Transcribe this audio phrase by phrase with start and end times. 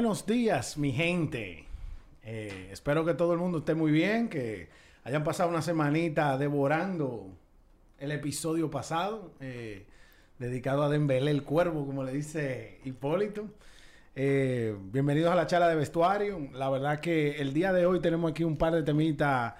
[0.00, 1.64] Buenos días, mi gente.
[2.22, 4.68] Eh, espero que todo el mundo esté muy bien, que
[5.02, 7.26] hayan pasado una semanita devorando
[7.98, 9.86] el episodio pasado, eh,
[10.38, 13.48] dedicado a Dembélé el Cuervo, como le dice Hipólito.
[14.14, 16.48] Eh, bienvenidos a la charla de vestuario.
[16.52, 19.54] La verdad que el día de hoy tenemos aquí un par de temitas.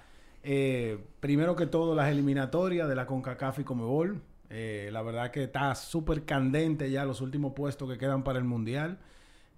[1.19, 4.21] primero que todo, las eliminatorias de la CONCACAF y Comebol.
[4.49, 8.99] la verdad que está súper candente ya los últimos puestos que quedan para el Mundial.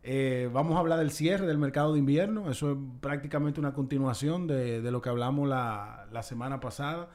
[0.03, 2.49] Eh, vamos a hablar del cierre del mercado de invierno.
[2.49, 7.09] Eso es prácticamente una continuación de, lo que hablamos la, semana pasada.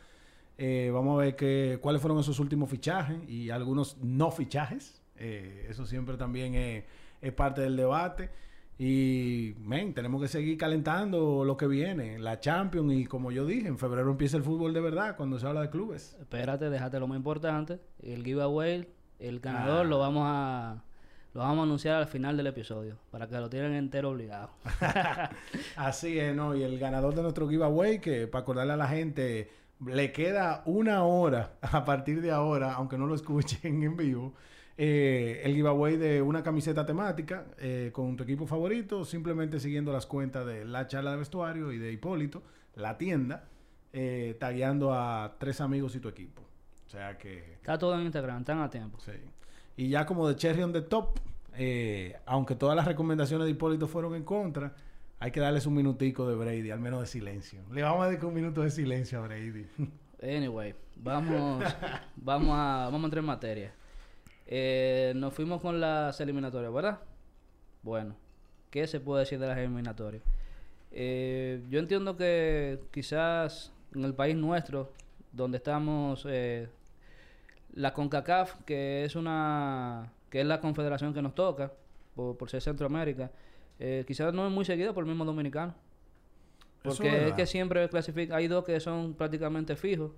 [0.58, 5.02] Eh, vamos a ver que, cuáles fueron esos últimos fichajes y algunos no fichajes.
[5.16, 8.30] Eh, eso siempre también es, parte del debate.
[8.78, 12.92] Y, men, tenemos que seguir calentando lo que viene, la Champions.
[12.92, 15.70] Y como yo dije, en febrero empieza el fútbol de verdad cuando se habla de
[15.70, 16.16] clubes.
[16.20, 17.80] Espérate, déjate lo más importante.
[18.00, 18.86] El giveaway,
[19.18, 19.88] el ganador, ah.
[19.88, 20.84] lo vamos a
[21.36, 24.48] lo vamos a anunciar al final del episodio, para que lo tienen entero obligado.
[25.76, 26.56] Así es, ¿no?
[26.56, 29.50] Y el ganador de nuestro giveaway, que para acordarle a la gente,
[29.84, 34.32] le queda una hora a partir de ahora, aunque no lo escuchen en vivo,
[34.78, 40.06] eh, el giveaway de una camiseta temática eh, con tu equipo favorito, simplemente siguiendo las
[40.06, 42.42] cuentas de la charla de vestuario y de Hipólito,
[42.76, 43.44] la tienda,
[43.92, 46.40] eh, tagueando a tres amigos y tu equipo.
[46.86, 47.52] O sea que...
[47.56, 48.98] Está todo en Instagram, están a tiempo.
[49.00, 49.12] Sí.
[49.76, 51.18] Y ya como de Cherry on the Top,
[51.54, 54.74] eh, aunque todas las recomendaciones de Hipólito fueron en contra,
[55.18, 57.60] hay que darles un minutico de Brady, al menos de silencio.
[57.72, 59.66] Le vamos a dedicar un minuto de silencio a Brady.
[60.22, 61.62] Anyway, vamos,
[62.16, 63.74] vamos, a, vamos a entrar en materia.
[64.46, 67.00] Eh, nos fuimos con las eliminatorias, ¿verdad?
[67.82, 68.16] Bueno,
[68.70, 70.22] ¿qué se puede decir de las eliminatorias?
[70.90, 74.92] Eh, yo entiendo que quizás en el país nuestro,
[75.32, 76.26] donde estamos
[77.76, 81.72] la CONCACAF, que es una que es la confederación que nos toca,
[82.14, 83.30] por, ser Centroamérica,
[83.78, 85.74] eh, quizás no es muy seguido por el mismo dominicano.
[86.82, 90.12] Porque es, que siempre clasifica, hay dos que son prácticamente fijos.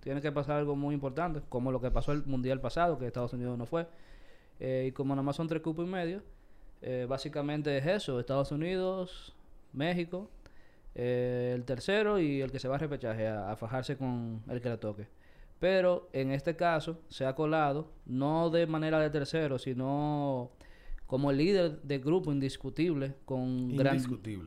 [0.00, 3.32] Tiene que pasar algo muy importante, como lo que pasó el Mundial pasado, que Estados
[3.32, 3.86] Unidos no fue.
[4.60, 6.22] Eh, y como nada más son tres cupos y medio,
[6.82, 9.34] eh, básicamente es eso, Estados Unidos,
[9.72, 10.30] México,
[10.94, 14.78] el tercero y el que se va a repechaje, a fajarse con el que le
[14.78, 15.06] toque.
[15.60, 20.50] Pero en este caso se ha colado, no de manera de tercero, sino
[21.06, 23.76] como el líder de grupo indiscutible, con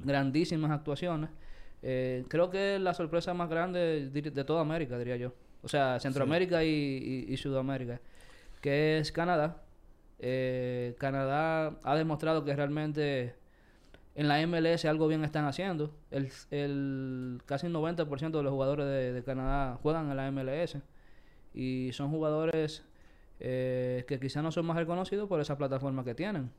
[0.03, 1.29] grandísimas actuaciones.
[1.81, 5.33] Eh, creo que es la sorpresa más grande de, toda América, diría yo.
[5.63, 8.01] O sea, Centroamérica y, Sudamérica,
[8.61, 9.63] que es Canadá.
[10.19, 13.35] Eh, Canadá ha demostrado que realmente
[14.15, 15.95] en la MLS algo bien están haciendo.
[16.09, 20.77] El, el casi el 90% de los jugadores de, de Canadá juegan en la MLS
[21.57, 22.83] y son jugadores
[23.39, 26.51] eh, que quizás no son más reconocidos por esa plataforma que tienen.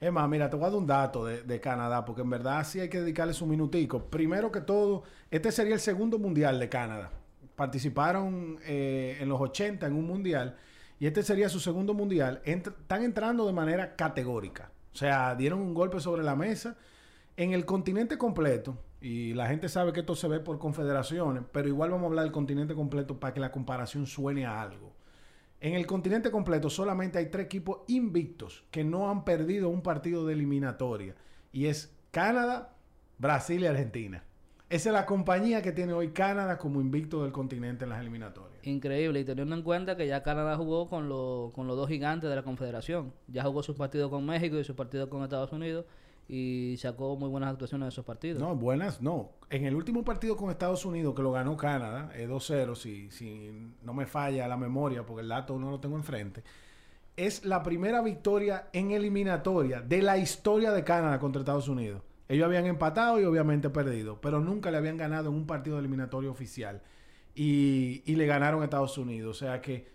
[0.00, 2.78] Es más, mira, te voy a dar un dato de, Canadá, porque en verdad sí
[2.78, 4.04] hay que dedicarles un minutico.
[4.04, 7.10] Primero que todo, este sería el segundo mundial de Canadá.
[7.56, 10.56] Participaron eh, en los 80 en un mundial
[11.00, 12.40] y este sería su segundo mundial.
[12.44, 14.70] están entrando de manera categórica.
[14.92, 16.76] O sea, dieron un golpe sobre la mesa.
[17.36, 21.68] En el continente completo, y la gente sabe que esto se ve por confederaciones, pero
[21.68, 24.92] igual vamos a hablar del continente completo para que la comparación suene a algo.
[25.60, 30.26] En el continente completo solamente hay tres equipos invictos que no han perdido un partido
[30.26, 31.14] de eliminatoria.
[31.52, 32.74] Y es Canadá,
[33.18, 34.24] Brasil y Argentina.
[34.70, 38.64] Esa es la compañía que tiene hoy Canadá como invicto del continente en las eliminatorias.
[38.64, 41.08] Increíble, y teniendo en cuenta que ya Canadá jugó con,
[41.52, 43.12] con los dos gigantes de la Confederación.
[43.28, 45.86] Ya jugó sus partidos con México y sus partidos con Estados Unidos
[46.28, 48.40] y sacó muy buenas actuaciones de esos partidos.
[48.40, 49.32] No, buenas, no.
[49.48, 53.50] En el último partido con Estados Unidos, que lo ganó Canadá, es 2-0, si, si
[53.82, 56.44] no me falla la memoria, porque el dato no lo tengo enfrente,
[57.16, 62.02] es la primera victoria en eliminatoria de la historia de Canadá contra Estados Unidos.
[62.28, 66.30] Ellos habían empatado y obviamente perdido, pero nunca le habían ganado en un partido eliminatorio
[66.30, 66.82] oficial.
[67.34, 69.36] Y, y le ganaron a Estados Unidos.
[69.36, 69.88] O sea que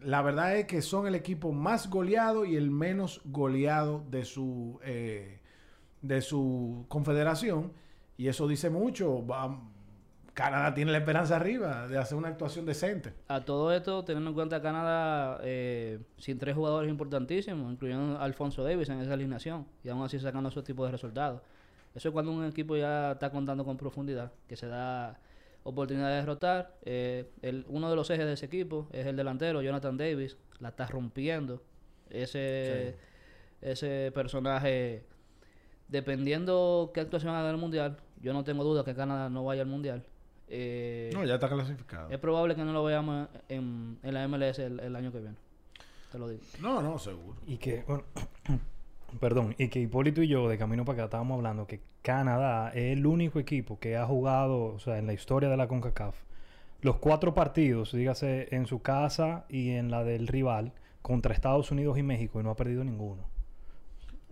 [0.00, 4.78] la verdad es que son el equipo más goleado y el menos goleado de su...
[4.84, 5.41] Eh,
[6.02, 7.72] de su confederación.
[8.16, 9.24] Y eso dice mucho.
[10.34, 13.12] Canadá tiene la esperanza arriba de hacer una actuación decente.
[13.28, 18.64] A todo esto, teniendo en cuenta Canadá eh, sin tres jugadores importantísimos, incluyendo a Alfonso
[18.64, 21.42] Davis en esa alineación, y aún así sacando ese tipo de resultados.
[21.94, 25.20] Eso es cuando un equipo ya está contando con profundidad, que se da
[25.64, 26.78] oportunidad de derrotar.
[26.82, 30.70] Eh, el, uno de los ejes de ese equipo es el delantero, Jonathan Davis, la
[30.70, 31.62] está rompiendo.
[32.08, 32.96] Ese,
[33.60, 35.04] ese personaje
[35.92, 39.68] dependiendo qué actuación haga el mundial, yo no tengo duda que Canadá no vaya al
[39.68, 40.02] mundial.
[40.48, 42.10] Eh, no, ya está clasificado.
[42.10, 45.36] Es probable que no lo veamos en, la MLS el, año que viene.
[46.10, 46.42] Te lo digo.
[46.60, 47.38] No, no, seguro.
[47.46, 48.04] Y que, bueno,
[49.20, 52.96] Perdón, y que Hipólito y yo, de camino para acá, estábamos hablando que Canadá es
[52.96, 56.16] el único equipo que ha jugado, o sea, en la historia de la CONCACAF,
[56.80, 60.72] los cuatro partidos, dígase, en su casa y en la del rival,
[61.02, 63.31] contra Estados Unidos y México, y no ha perdido ninguno.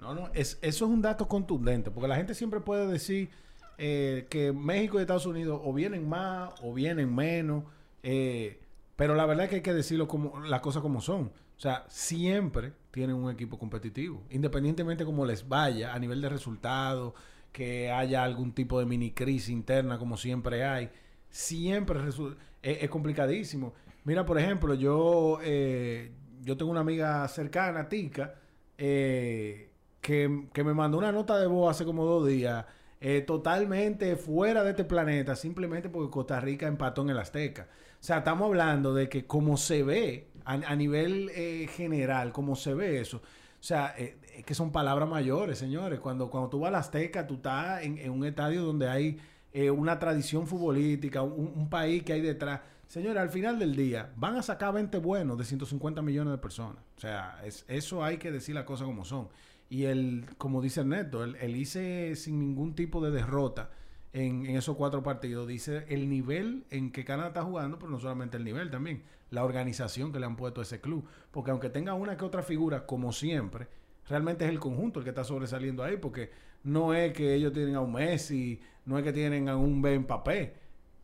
[0.01, 3.31] No, no, es, eso es un dato contundente, porque la gente siempre puede decir
[3.77, 7.65] eh, que México y Estados Unidos o vienen más o vienen menos,
[8.03, 8.61] eh,
[8.97, 11.33] pero la verdad es que hay que decirlo como las cosas como son.
[11.57, 17.13] O sea, siempre tienen un equipo competitivo, independientemente cómo les vaya a nivel de resultados,
[17.53, 20.91] que haya algún tipo de mini crisis interna como siempre hay,
[21.29, 22.17] siempre es,
[22.63, 23.75] es, complicadísimo.
[24.05, 26.13] Mira, por ejemplo, yo, eh,
[26.43, 28.35] yo tengo una amiga cercana, Tica,
[28.79, 29.70] eh,
[30.01, 32.65] que, que, me mandó una nota de voz hace como dos días,
[33.01, 37.69] eh, totalmente fuera de este planeta, simplemente porque Costa Rica empató en el Azteca.
[38.01, 42.75] O sea, estamos hablando de que como se ve a, nivel eh, general, como se
[42.75, 43.19] ve eso.
[43.19, 46.01] O sea, eh, que son palabras mayores, señores.
[46.01, 49.19] Cuando, cuando tú vas a la Azteca, tú estás en, un estadio donde hay
[49.53, 52.61] eh, una tradición futbolística, un, país que hay detrás.
[52.87, 56.83] Señores, al final del día, van a sacar 20 buenos de 150 millones de personas.
[56.97, 59.29] O sea, es, eso hay que decir las cosas como son.
[59.71, 63.71] Y el, como dice Ernesto, el, el hice sin ningún tipo de derrota
[64.13, 65.47] en, esos cuatro partidos.
[65.47, 69.45] Dice el nivel en que Canadá está jugando, pero no solamente el nivel también, la
[69.45, 71.07] organización que le han puesto a ese club.
[71.31, 73.69] Porque aunque tenga una que otra figura, como siempre,
[74.09, 76.31] realmente es el conjunto el que está sobresaliendo ahí, porque
[76.65, 80.05] no es que ellos tienen a un Messi, no es que tienen a un Ben
[80.05, 80.55] Papé.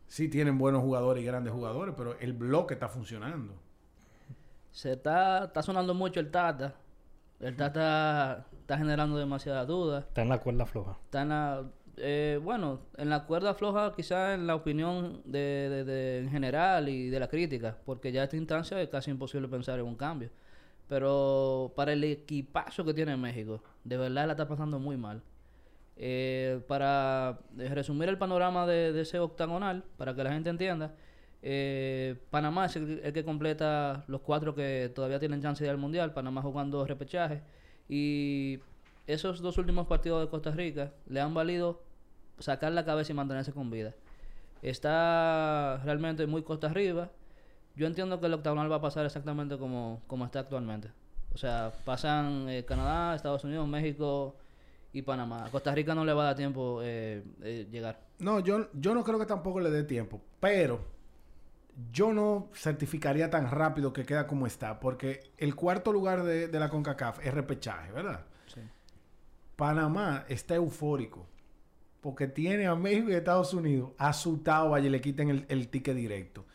[0.07, 3.53] Sí tienen buenos jugadores y grandes jugadores, pero el bloque está funcionando.
[4.71, 6.75] Se está, está sonando mucho el Tata.
[7.39, 10.05] El Tata está generando demasiadas dudas.
[10.07, 10.97] Está en la cuerda floja.
[11.05, 11.63] Está en la,
[11.97, 17.09] eh, bueno, en la cuerda floja quizás en la opinión de, de, en general y
[17.09, 20.29] de la crítica, porque ya a esta instancia es casi imposible pensar en un cambio.
[20.87, 25.21] Pero para el equipazo que tiene México, de verdad la está pasando muy mal.
[25.99, 30.93] Eh, para resumir el panorama de, ese octagonal, para que la gente entienda,
[31.49, 35.71] eh, Panamá es el, el, que completa los cuatro que todavía tienen chance de ir
[35.71, 37.41] al Mundial, Panamá jugando repechaje,
[37.87, 38.59] y
[39.07, 41.81] esos dos últimos partidos de Costa Rica le han valido
[42.37, 43.93] sacar la cabeza y mantenerse con vida.
[44.61, 47.11] Está realmente muy costa arriba.
[47.77, 50.91] Yo entiendo que el octagonal va a pasar exactamente como, como está actualmente.
[51.33, 54.35] O sea, pasan eh, Canadá, Estados Unidos, México
[54.91, 55.45] y Panamá.
[55.45, 58.01] A Costa Rica no le va a dar tiempo eh, eh, llegar.
[58.19, 60.19] No, yo, yo no creo que tampoco le dé tiempo.
[60.41, 60.96] Pero
[61.91, 64.79] yo no certificaría tan rápido que queda como está.
[64.79, 68.25] Porque el cuarto lugar de, de la CONCACAF es repechaje, ¿verdad?
[68.47, 68.61] Sí.
[69.55, 71.27] Panamá está eufórico
[72.01, 76.45] porque tiene a México y Estados Unidos asustado y le quiten el, el ticket directo.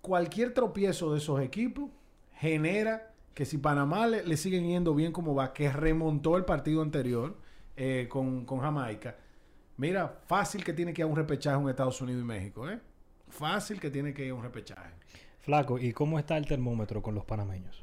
[0.00, 1.90] Cualquier tropiezo de esos equipos
[2.34, 7.38] genera que si Panamá le, siguen yendo bien como va, que remontó el partido anterior
[7.76, 9.16] eh, con, Jamaica,
[9.76, 12.80] mira, fácil que tiene que ir a un repechaje en Estados Unidos y México, ¿eh?
[13.30, 14.90] Fácil que tiene que ir a un repechaje.
[15.40, 17.82] Flaco, ¿y cómo está el termómetro con los panameños?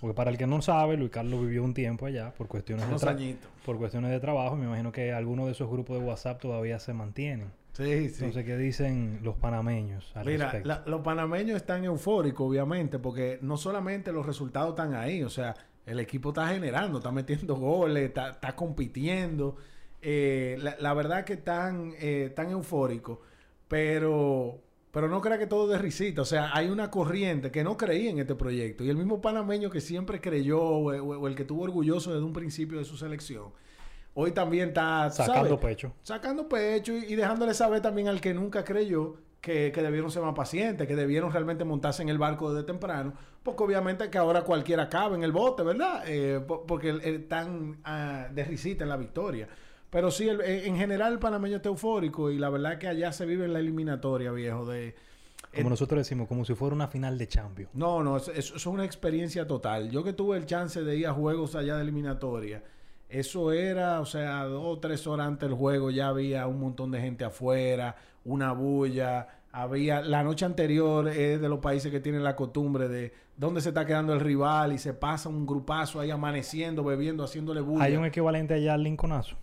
[0.00, 3.36] Porque para el que no sabe, Luis Carlos vivió un tiempo allá por cuestiones, de,
[3.64, 4.56] por cuestiones de trabajo.
[4.56, 7.50] Me imagino que algunos de esos grupos de WhatsApp todavía se mantienen.
[7.72, 8.24] Sí, sí.
[8.24, 14.12] Entonces, ¿qué dicen los panameños al Mira, los panameños están eufóricos, obviamente, porque no solamente
[14.12, 19.56] los resultados están ahí, o sea, el equipo está generando, está metiendo goles, está, compitiendo.
[20.02, 23.18] Eh, la, verdad que están, eh, tan eufóricos,
[23.68, 24.60] pero
[24.96, 26.22] pero no crea que todo de risita.
[26.22, 28.82] O sea, hay una corriente que no creía en este proyecto.
[28.82, 32.78] Y el mismo panameño que siempre creyó, o, el que estuvo orgulloso desde un principio
[32.78, 33.52] de su selección,
[34.14, 35.10] hoy también está...
[35.10, 35.92] Sacando pecho.
[36.00, 40.88] Sacando pecho y, dejándole saber también al que nunca creyó que, debieron ser más pacientes,
[40.88, 43.12] que debieron realmente montarse en el barco desde temprano.
[43.42, 46.04] Porque obviamente que ahora cualquiera cabe en el bote, ¿verdad?
[46.06, 49.46] Eh, porque están uh, de risita en la victoria.
[49.90, 53.24] Pero sí, en general el panameño está eufórico y la verdad es que allá se
[53.24, 54.94] vive en la eliminatoria, viejo, de...
[55.54, 57.70] Como nosotros decimos, como si fuera una final de Champions.
[57.72, 59.90] No, no, eso es, una experiencia total.
[59.90, 62.62] Yo que tuve el chance de ir a juegos allá de eliminatoria,
[63.08, 66.90] eso era, o sea, dos o tres horas antes del juego ya había un montón
[66.90, 72.22] de gente afuera, una bulla, había la noche anterior es de los países que tienen
[72.22, 76.10] la costumbre de dónde se está quedando el rival y se pasa un grupazo ahí
[76.10, 77.84] amaneciendo, bebiendo, haciéndole bulla.
[77.84, 79.36] Hay un equivalente allá al Lincolnazo.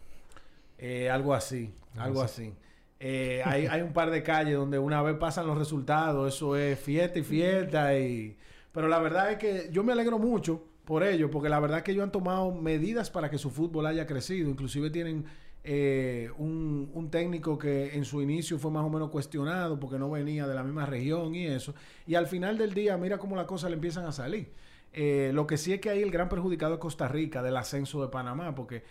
[0.85, 2.53] Eh, algo así, algo así.
[2.99, 6.77] Eh, hay, hay, un par de calles donde una vez pasan los resultados, eso es
[6.77, 7.97] fiesta y fiesta.
[7.97, 8.35] Y...
[8.73, 11.83] Pero la verdad es que yo me alegro mucho por ello, porque la verdad es
[11.85, 14.49] que ellos han tomado medidas para que su fútbol haya crecido.
[14.49, 15.23] Inclusive tienen
[15.63, 20.11] eh, un, un, técnico que en su inicio fue más o menos cuestionado porque no
[20.11, 21.73] venía de la misma región y eso.
[22.05, 24.51] Y al final del día, mira cómo las cosas le empiezan a salir.
[24.91, 28.01] Eh, lo que sí es que hay el gran perjudicado de Costa Rica del ascenso
[28.01, 28.83] de Panamá, porque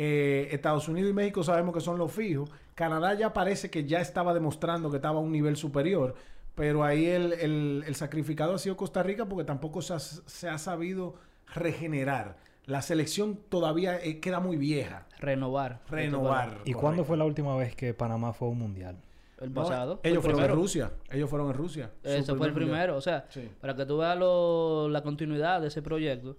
[0.00, 2.48] eh, Estados Unidos y México sabemos que son los fijos.
[2.76, 6.14] Canadá ya parece que ya estaba demostrando que estaba a un nivel superior,
[6.54, 10.48] pero ahí el, el- el sacrificado ha sido Costa Rica porque tampoco se ha, se
[10.48, 11.16] ha sabido
[11.54, 12.36] regenerar.
[12.66, 15.06] La selección todavía eh, queda muy vieja.
[15.18, 15.80] Renovar.
[15.90, 16.58] Renovar.
[16.64, 18.96] ¿Y cuándo fue la última vez que Panamá fue a un mundial?
[19.40, 20.00] El No, pasado.
[20.02, 20.56] ellos fue el fueron en.
[20.62, 20.90] Rusia.
[21.10, 21.90] Ellos fueron en Rusia.
[22.02, 22.54] Ese Su fue el mundial.
[22.54, 22.96] primero.
[22.96, 23.48] O sea, Sí.
[23.60, 26.36] para que tú veas lo- la continuidad de ese proyecto,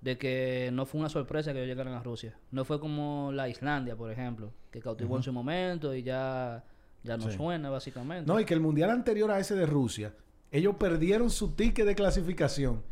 [0.00, 2.36] de que no fue una sorpresa que ellos llegaran a Rusia.
[2.52, 6.64] No fue como la Islandia, por ejemplo, que cautivó en su momento y ya,
[7.02, 7.36] ya no Sí.
[7.36, 8.26] suena, básicamente.
[8.30, 10.14] No, y que el mundial anterior a ese de Rusia,
[10.52, 12.82] ellos perdieron su ticket de clasificación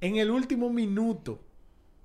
[0.00, 1.40] en el último minuto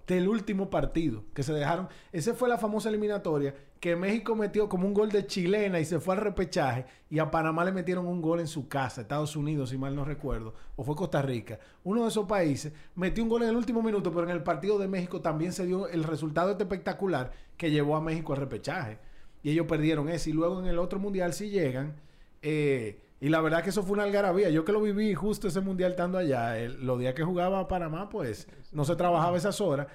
[0.08, 1.88] del último partido que se dejaron.
[2.12, 6.00] Esa fue la famosa eliminatoria que México metió como un gol de chilena y se
[6.00, 9.70] fue al repechaje y a Panamá le metieron un gol en su casa, Estados Unidos,
[9.70, 11.60] si mal no recuerdo, o fue Costa Rica.
[11.84, 14.80] Uno de esos países metió un gol en el último minuto, pero en el partido
[14.80, 19.00] de México también se dio el resultado este espectacular que llevó a México al repechaje.
[19.44, 20.32] Y ellos perdieron ese.
[20.32, 21.96] Y luego en el otro mundial sí llegan.
[22.42, 24.50] eh, y la verdad que eso fue una algarabía.
[24.50, 26.58] Yo que lo viví justo ese mundial estando allá.
[26.60, 29.88] el- los días que jugaba Panamá, pues no se trabajaba esas horas.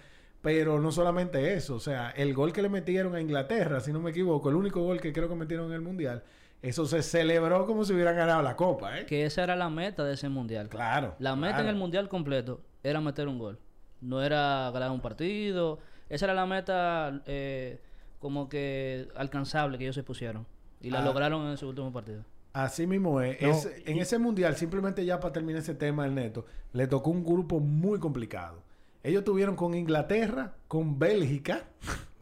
[0.43, 1.75] Pero no solamente eso.
[1.75, 4.83] O sea, el gol que le metieron a Inglaterra, si no me equivoco, el único
[4.83, 6.23] gol que creo que metieron en el mundial,
[6.63, 9.07] eso se celebró como si hubieran ganado la copa, ¿eh?
[9.07, 10.69] Que esa era la meta de ese mundial.
[10.71, 11.15] Claro.
[11.19, 13.59] La meta en el mundial completo era meter un gol.
[14.01, 15.79] No era ganar un partido.
[16.09, 17.81] Esa era la meta eh,
[18.19, 20.47] como que alcanzable que ellos se pusieron.
[20.81, 21.05] Y la Ah.
[21.05, 22.25] lograron en su último partido.
[22.53, 23.41] Así mismo es.
[23.41, 27.11] No, Es- en ese mundial, simplemente ya para terminar ese tema del neto, le tocó
[27.11, 28.63] un grupo muy complicado.
[29.03, 31.65] Ellos tuvieron con Inglaterra, con Bélgica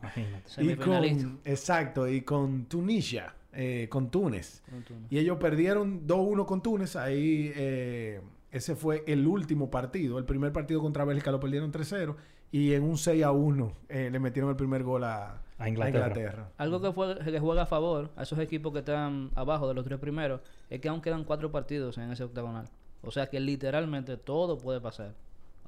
[0.02, 0.64] Imagínate.
[0.64, 1.40] y con.
[1.44, 4.62] Exacto, y con Tunisia, eh, con Túnez.
[4.70, 5.06] No, tú no.
[5.10, 6.94] Y ellos perdieron 2-1 con Túnez.
[6.94, 8.20] Ahí eh,
[8.52, 10.18] ese fue el último partido.
[10.18, 12.14] El primer partido contra Bélgica lo perdieron 3-0.
[12.50, 16.50] Y en un 6-1 eh, le metieron el primer gol a, A Inglaterra.
[16.56, 19.84] Algo que, fue, que juega a favor a esos equipos que están abajo de los
[19.84, 20.40] tres primeros
[20.70, 22.68] es que aún quedan cuatro partidos en ese octagonal.
[23.02, 25.14] O sea que literalmente todo puede pasar.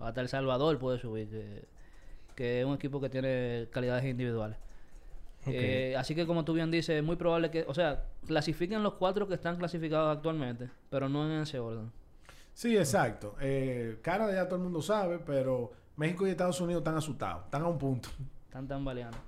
[0.00, 1.64] Hasta El Salvador puede subir, que,
[2.34, 4.56] que es un equipo que tiene calidades individuales.
[5.46, 8.94] Eh, así que como tú bien dices, es muy probable que, o sea, clasifiquen los
[8.94, 11.90] cuatro que están clasificados actualmente, pero no en ese orden.
[12.52, 13.36] Sí, exacto.
[13.40, 17.44] Eh, Canadá ya todo el mundo sabe, pero México y Estados Unidos están asustados.
[17.44, 18.08] Están a un punto.
[18.46, 19.18] Están tan baleando.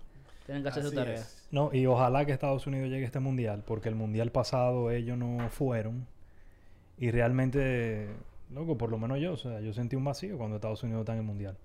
[0.46, 1.14] Tienen que hacer su tarea.
[1.16, 1.46] es.
[1.52, 5.16] No, y ojalá que Estados Unidos llegue a este mundial, porque el mundial pasado ellos
[5.18, 6.06] no fueron.
[6.98, 8.08] Y realmente,
[8.50, 11.12] loco, por lo menos yo, o sea, yo sentí un vacío cuando Estados Unidos está
[11.12, 11.56] en el mundial.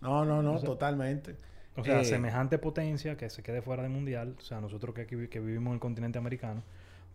[0.00, 1.36] No, no, no, O sea, totalmente.
[1.76, 5.02] O sea, Eh, semejante potencia que se quede fuera del mundial, o sea, nosotros que
[5.02, 6.62] aquí que vivimos en el continente americano,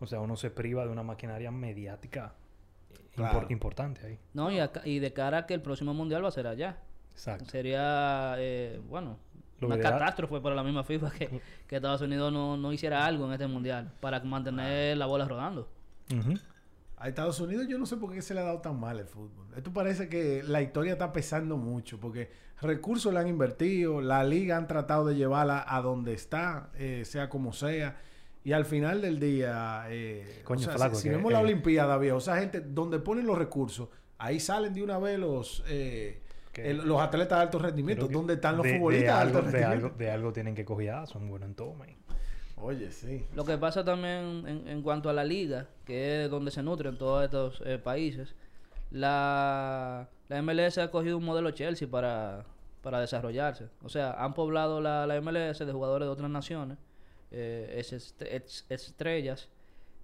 [0.00, 2.32] o sea, uno se priva de una maquinaria mediática
[3.16, 4.18] impor- importante ahí.
[4.34, 6.78] No, y, acá- y de cara a que el próximo mundial va a ser allá.
[7.16, 7.46] Exacto.
[7.50, 9.18] Sería, eh, bueno,
[9.60, 13.06] Lo una ideal- catástrofe para la misma FIFA que, que Estados Unidos no, no hiciera
[13.06, 15.68] algo en este mundial para mantener la bola rodando.
[16.98, 19.06] A Estados Unidos yo no sé por qué se le ha dado tan mal el
[19.06, 19.46] fútbol.
[19.56, 22.30] Esto parece que la historia está pesando mucho porque
[22.62, 27.28] recursos le han invertido, la liga han tratado de llevarla a donde está, eh, sea
[27.28, 27.96] como sea.
[28.44, 31.40] Y al final del día, eh, Coño, o sea, flaco, si, si que, vemos la
[31.40, 35.18] eh, Olimpiada, viejo, o sea, gente, donde ponen los recursos, ahí salen de una vez
[35.18, 36.22] los, eh,
[36.56, 38.08] Que- el- los atletas de alto rendimiento.
[38.08, 39.86] ¿Dónde están los de- futbolistas de, algo, alto de, rendimiento?
[39.86, 41.88] algo, de algo tienen que coger, ah, son buenos en todo, man.
[42.56, 43.26] Oye, sí.
[43.34, 46.96] Lo que pasa también en, en cuanto a la liga, que es donde se nutren
[46.96, 48.34] todos estos eh, países,
[48.90, 52.44] la, la MLS ha cogido un modelo Chelsea para,
[52.82, 53.66] para desarrollarse.
[53.82, 56.78] O sea, han poblado la, la MLS de jugadores de otras naciones,
[57.30, 59.48] eh, es est- estrellas,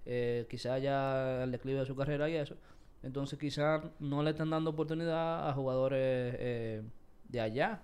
[0.05, 2.55] eh, quizá ya el declive de su carrera y eso.
[3.03, 5.99] Entonces quizá no le están dando oportunidad a jugadores
[6.39, 6.81] eh,
[7.29, 7.81] de allá,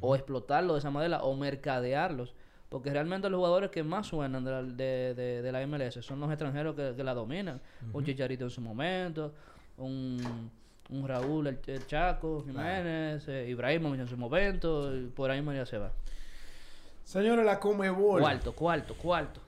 [0.00, 2.34] o explotarlos de esa manera, o mercadearlos.
[2.70, 6.18] Porque realmente los jugadores que más suenan de la, de, de- de la MLS son
[6.20, 7.60] los extranjeros que, que la dominan.
[7.92, 9.34] Un Chicharito en su momento,
[9.76, 10.50] un,
[10.88, 15.66] un Raúl el, el Chaco, Jiménez, eh, Ibrahimovic en su momento, y por ahí María
[15.66, 15.92] se va.
[17.04, 18.20] Señores, la Comebol.
[18.22, 19.40] Cuarto, cuarto, cuarto.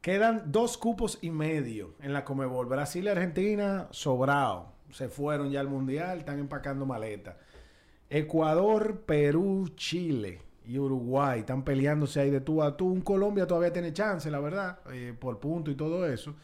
[0.00, 2.66] Quedan dos cupos y medio en la Comebol.
[2.66, 4.72] Brasil y Argentina, sobrado.
[4.90, 7.36] Se fueron ya al Mundial, están empacando maleta.
[8.08, 12.86] Ecuador, Perú, Chile y Uruguay están peleándose ahí de tú a tú.
[12.86, 16.34] Un Colombia todavía tiene chance, la verdad, eh, por punto y todo eso.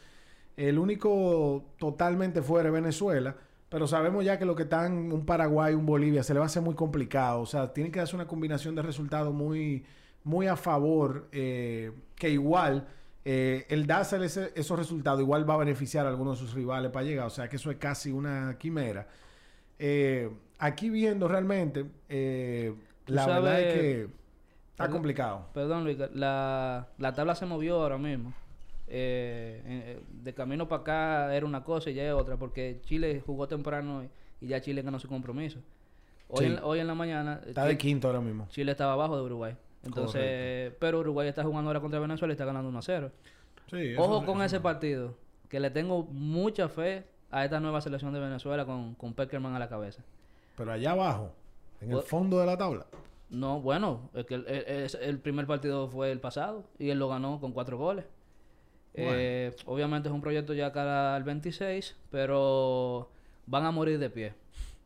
[0.57, 3.35] El único totalmente fuera es Venezuela.
[3.69, 6.47] Pero sabemos ya que lo que están un Paraguay, un Bolivia, se le va a
[6.47, 7.41] hacer muy complicado.
[7.41, 9.83] O sea, tiene que darse una combinación de resultados muy,
[10.23, 11.27] muy a favor.
[11.31, 12.87] eh, que igual,
[13.25, 16.91] eh, el darse ese- esos resultados igual va a beneficiar a algunos de sus rivales
[16.91, 17.25] para llegar.
[17.25, 19.07] O sea, que eso es casi una quimera.
[19.79, 20.29] Eh,
[20.59, 22.73] aquí viendo realmente, eh,
[23.07, 24.91] la verdad es que está Perdón.
[24.93, 25.45] complicado.
[25.53, 28.33] Perdón, Luis, la, la tabla se movió ahora mismo.
[28.87, 33.21] Eh, eh, de camino para acá era una cosa y ya es otra, porque Chile
[33.25, 35.59] jugó temprano y, y ya Chile ganó su compromiso.
[36.27, 36.51] Hoy, Sí.
[36.51, 38.47] en, hoy en la mañana Está de quinto ahora mismo.
[38.49, 39.55] Chile estaba abajo de Uruguay.
[39.85, 43.11] Entonces, pero Uruguay está jugando ahora contra Venezuela y está ganando 1 a 0.
[43.69, 45.15] Sí, Ojo con ese partido,
[45.49, 49.59] que le tengo mucha fe a esta nueva selección de Venezuela con, con Peckerman a
[49.59, 50.03] la cabeza.
[50.57, 51.33] Pero allá abajo,
[51.81, 52.85] en el Pues- fondo de la tabla.
[53.29, 57.39] No, bueno, es que el, el- primer partido fue el pasado y él lo ganó
[57.39, 58.05] con cuatro goles.
[58.93, 63.09] Eh, obviamente es un proyecto ya cara al 26, pero
[63.47, 64.33] van a morir de pie.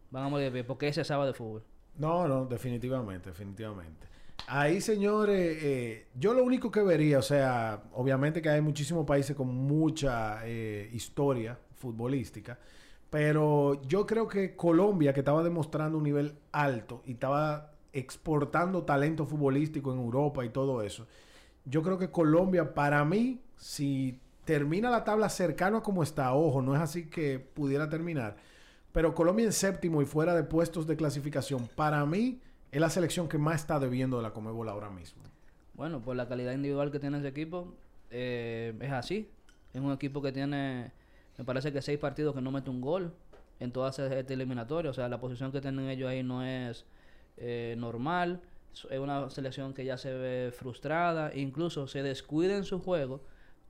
[0.09, 1.63] Van a morir de pie porque ese sabe de fútbol.
[1.97, 4.07] No, no, definitivamente, definitivamente.
[4.47, 9.35] Ahí, señores, eh, yo lo único que vería, o sea, obviamente que hay muchísimos países
[9.35, 12.57] con mucha eh, historia futbolística,
[13.09, 19.25] pero yo creo que Colombia, que estaba demostrando un nivel alto y estaba exportando talento
[19.25, 21.07] futbolístico en Europa y todo eso,
[21.65, 26.61] yo creo que Colombia, para mí, si termina la tabla cercano a como está, ojo,
[26.61, 28.37] no es así que pudiera terminar,
[28.91, 32.41] pero Colombia en séptimo y fuera de puestos de clasificación, para mí
[32.71, 35.23] es la selección que más está debiendo de la Comebol ahora mismo.
[35.73, 37.73] Bueno, por la calidad individual que tiene ese equipo,
[38.11, 39.29] eh, es así.
[39.73, 40.91] Es un equipo que tiene,
[41.37, 43.13] me parece que seis partidos que no mete un gol
[43.59, 44.91] en todas estas eliminatorias.
[44.91, 46.85] O sea, la posición que tienen ellos ahí no es
[47.37, 48.41] eh, normal.
[48.89, 51.31] Es una selección que ya se ve frustrada.
[51.35, 53.21] Incluso se descuida en su juego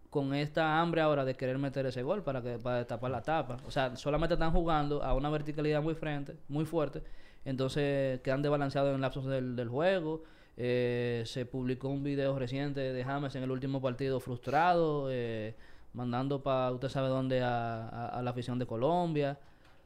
[0.09, 3.57] con esta hambre ahora de querer meter ese gol para que para tapar la tapa.
[3.65, 7.03] O sea, solamente están jugando a una verticalidad muy frente, muy fuerte.
[7.45, 10.23] Entonces quedan desbalanceados en lapsos del, del juego.
[10.57, 15.55] Eh, se publicó un video reciente de James en el último partido frustrado, eh,
[15.93, 19.39] mandando para usted sabe dónde a, a- a la afición de Colombia.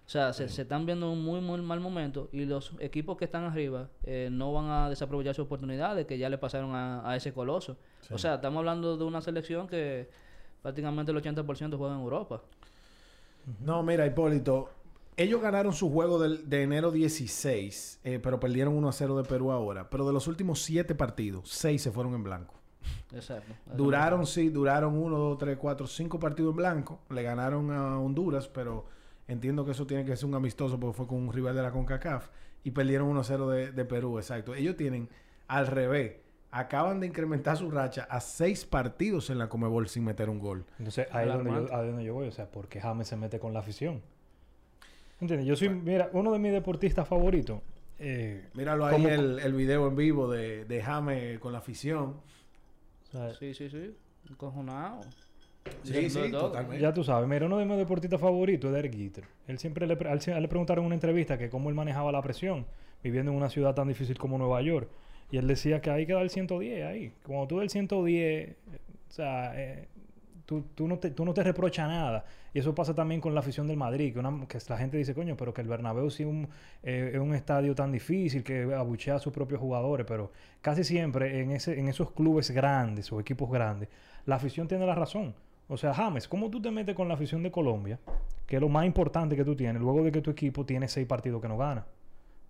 [0.06, 3.24] O sea, se, se están viendo un muy, muy mal momento y los equipos que
[3.26, 7.10] están arriba eh, no van a desaprovechar su oportunidad de que ya le pasaron a,
[7.10, 7.78] a ese coloso.
[8.12, 10.10] O sea, estamos hablando de una selección que
[10.62, 12.42] prácticamente el 80% juega en Europa.
[13.62, 14.70] No, mira, Hipólito,
[15.17, 19.23] ellos ganaron su juego del- de enero 16, eh, pero perdieron 1 a 0 de
[19.23, 19.89] Perú ahora.
[19.89, 22.56] Pero de los últimos 7 partidos, 6 se fueron en blanco.
[23.13, 23.54] Exacto.
[23.76, 26.99] Duraron, sí, duraron 1, 2, 3, 4, 5 partidos en blanco.
[27.10, 28.86] Le ganaron a Honduras, pero
[29.28, 31.71] entiendo que eso tiene que ser un amistoso porque fue con un rival de la
[31.71, 32.30] CONCACAF.
[32.63, 34.56] Y perdieron 1 a 0 de, de Perú, exacto.
[34.56, 35.10] Ellos tienen
[35.47, 36.17] al revés.
[36.52, 40.65] Acaban de incrementar su racha a 6 partidos en la Comebol sin meter un gol.
[40.78, 42.28] Entonces, ahí es donde yo, ahí donde yo voy.
[42.28, 44.02] O sea, ¿por qué James se mete con la afición?
[45.24, 45.48] ¿Entiendes?
[45.48, 47.60] Yo soy, mira, uno de mis deportistas favoritos.
[48.00, 52.16] eh, Míralo ahí ¿Cómo- el, el video en vivo de, de Jame con la afición.
[53.40, 53.96] Sí, sí, sí.
[54.30, 55.02] Encojonado.
[55.84, 56.82] Sí, sí, totalmente.
[56.82, 59.24] Ya tú sabes, mira, uno de mis deportistas favoritos es Derek Jeter.
[59.48, 62.66] Él siempre le, él, le preguntaron en una entrevista que cómo él manejaba la presión
[63.02, 64.90] viviendo en una ciudad tan difícil como Nueva York.
[65.32, 67.14] Y él decía que hay que dar el 110 ahí.
[67.26, 68.56] Cuando tú das el 110, eh,
[69.10, 69.88] o sea, eh,
[70.62, 72.26] tú, no te, tú no te reprochas nada.
[72.54, 75.54] Y eso pasa también con la afición del Madrid, que la gente dice, coño, pero
[75.54, 76.48] que el Bernabéu sí un,
[76.84, 81.42] eh, es un estadio tan difícil que abuchea a sus propios jugadores, pero casi siempre
[81.42, 83.89] en, ese, en esos clubes grandes o equipos grandes,
[84.26, 85.34] la afición tiene la razón.
[85.68, 88.00] O sea, James, ¿cómo tú te metes con la afición de Colombia,
[88.46, 91.08] que es lo más importante que tú tienes, luego de que tu equipo tiene seis
[91.08, 91.86] partidos que no gana?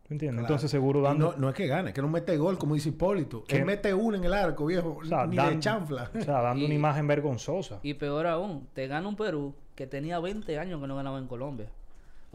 [0.07, 0.39] ¿Tú entiendes?
[0.41, 0.53] Claro.
[0.53, 1.31] Entonces seguro dando...
[1.31, 3.43] No, no es que gane, que no mete gol, como dice Hipólito.
[3.45, 3.57] ¿Qué?
[3.57, 4.97] Él mete uno en el arco, viejo.
[5.01, 6.11] o sea, ni dan- de chanfla.
[6.13, 7.79] o sea, dando una imagen vergonzosa.
[7.83, 11.27] Y peor aún, te gana un Perú que tenía 20 años que no ganaba en
[11.27, 11.69] Colombia.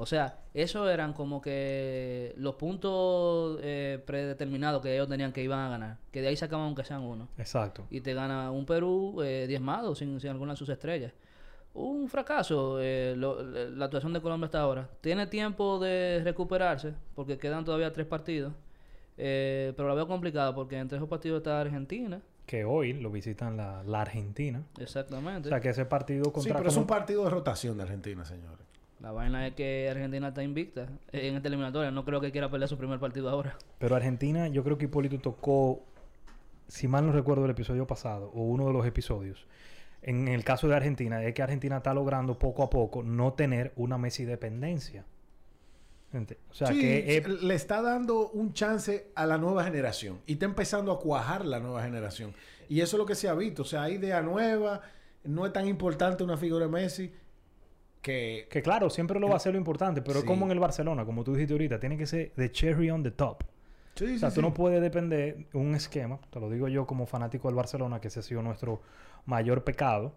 [0.01, 5.59] O sea, eso eran como que los puntos eh, predeterminados que ellos tenían que iban
[5.59, 5.97] a ganar.
[6.13, 7.29] Que de ahí sacaban aunque sean uno.
[7.37, 7.85] Exacto.
[7.91, 11.13] Y te gana un Perú eh, diezmado, sin, sin alguna de sus estrellas.
[11.81, 14.89] Un fracaso eh, lo- la actuación de Colombia hasta ahora.
[15.01, 18.53] Tiene tiempo de recuperarse, porque quedan todavía tres partidos.
[19.17, 22.21] Eh, pero la veo complicada, porque entre esos partidos está Argentina.
[22.47, 24.63] Que hoy lo visitan la, la Argentina.
[24.79, 25.49] Exactamente.
[25.49, 26.57] O sea, que ese partido Sí, contra...
[26.57, 28.67] pero es un partido de rotación de Argentina, señores.
[29.01, 31.91] La vaina es que Argentina está invicta en esta eliminatoria.
[31.93, 33.57] No creo que quiera perder su primer partido ahora.
[33.79, 35.85] Pero Argentina, yo creo que Hipólito tocó,
[36.67, 39.47] si mal no recuerdo el episodio pasado, o uno de los episodios.
[40.03, 43.73] En el caso de Argentina, es que Argentina está logrando poco a poco no tener
[43.77, 45.05] una Messi dependencia.
[46.51, 50.21] O sea, sí, que es- le está dando un chance a la nueva generación.
[50.25, 52.33] Y está empezando a cuajar la nueva generación.
[52.69, 53.63] Y eso es lo que se ha visto.
[53.63, 54.81] O sea, hay idea nueva.
[55.25, 57.13] No es tan importante una figura de Messi
[58.01, 58.47] que...
[58.51, 60.27] que claro, siempre lo va a ser lo importante, pero es Sí.
[60.27, 63.11] como en el Barcelona, como tú dijiste ahorita, tiene que ser the cherry on the
[63.11, 63.43] top.
[63.97, 67.05] Sí, O sea, tú no puedes depender de un esquema, te lo digo yo como
[67.05, 68.81] fanático del Barcelona, que ese ha sido nuestro
[69.29, 70.13] mayor pecado.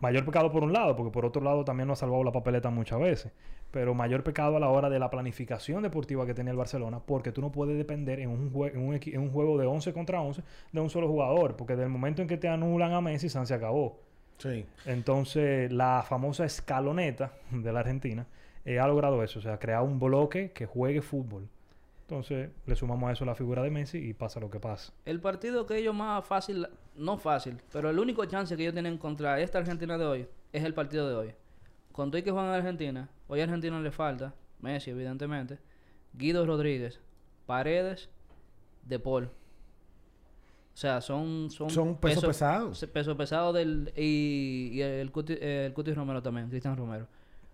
[0.00, 2.70] Mayor pecado por un lado, porque por otro lado también nos ha salvado la papeleta
[2.70, 3.32] muchas veces.
[3.72, 7.32] Pero mayor pecado a la hora de la planificación deportiva que tenía el Barcelona, porque
[7.32, 10.22] tú no puedes depender en un, jue- en un, en un juego de 11 contra
[10.22, 13.46] 11 de un solo jugador, porque del momento en que te anulan a Messi, San
[13.46, 13.98] se acabó.
[14.38, 14.64] Sí.
[14.86, 18.24] Entonces, la famosa escaloneta de la Argentina
[18.64, 21.48] eh, ha logrado eso, o sea, crear un bloque que juegue fútbol.
[22.02, 24.92] Entonces, le sumamos a eso la figura de Messi y pasa lo que pasa.
[25.04, 26.66] El partido que ellos más fácil,
[26.98, 30.64] no fácil, pero el único chance que ellos tienen contra esta Argentina de hoy es
[30.64, 31.34] el partido de hoy.
[31.92, 35.58] Con todo y que juegan a Argentina, hoy a Argentina le falta, Messi evidentemente,
[36.12, 37.00] Guido Rodríguez,
[37.46, 38.08] Paredes,
[38.84, 39.24] De Paul.
[39.24, 41.50] O sea, son...
[41.50, 42.72] Son, Son peso pesado.
[42.74, 43.92] se- Peso pesado del...
[43.96, 47.08] Y, y el, Cuti, el Cuti Romero también, Cristian Romero.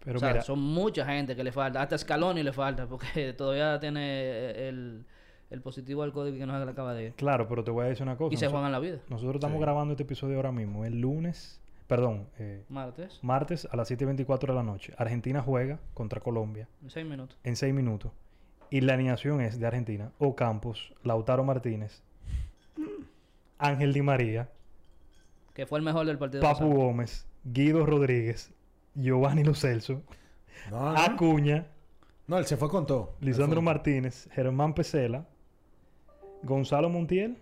[0.05, 1.81] Pero o sea, mira, son mucha gente que le falta.
[1.81, 5.05] Hasta Scaloni le falta, porque todavía tiene el,
[5.55, 7.13] el positivo al código que nos acaba de ir.
[7.15, 8.35] claro, pero te voy a decir una cosa.
[8.35, 8.99] Y se Noso- juegan la vida.
[9.09, 9.63] Nosotros estamos Sí.
[9.63, 14.57] grabando este episodio ahora mismo, el lunes, perdón, eh, Martes, martes a las 7.24 de
[14.59, 14.93] la noche.
[14.99, 17.39] Argentina juega contra Colombia en seis minutos.
[17.45, 18.13] en 6 minutos.
[18.71, 22.03] Y la alineación es de Argentina, Ocampos, Lautaro Martínez,
[23.59, 24.49] Ángel Di María,
[25.55, 26.43] Que fue el mejor del partido.
[26.43, 26.75] Papu pasado.
[26.75, 28.53] Gómez, Guido Rodríguez,
[28.95, 30.03] Giovanni Lo Celso,
[30.71, 30.99] No, no.
[30.99, 31.67] Acuña,
[32.27, 33.15] No, él se fue con todo.
[33.21, 35.27] Lisandro fue- Martínez, Germán Pesela,
[36.45, 37.37] Gonzalo Montiel,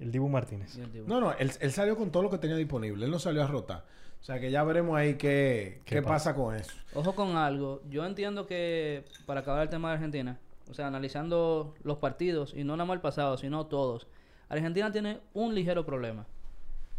[0.00, 0.76] el Dibu Martínez.
[0.76, 1.06] El.
[1.06, 3.04] No, no, él, él salió con todo lo que tenía disponible.
[3.04, 3.84] Él no salió a rotar.
[4.20, 6.32] O sea que ya veremos ahí qué, ¿Qué qué pasa?
[6.32, 6.72] pasa con eso.
[6.94, 7.82] Ojo con algo.
[7.88, 12.64] Yo entiendo que, para acabar el tema de Argentina, o sea, analizando los partidos, y
[12.64, 14.08] no nada más el pasado, sino todos,
[14.48, 16.26] Argentina tiene un ligero problema.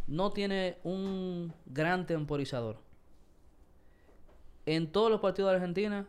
[0.07, 2.77] No tiene un gran temporizador.
[4.65, 6.07] En todos los partidos de Argentina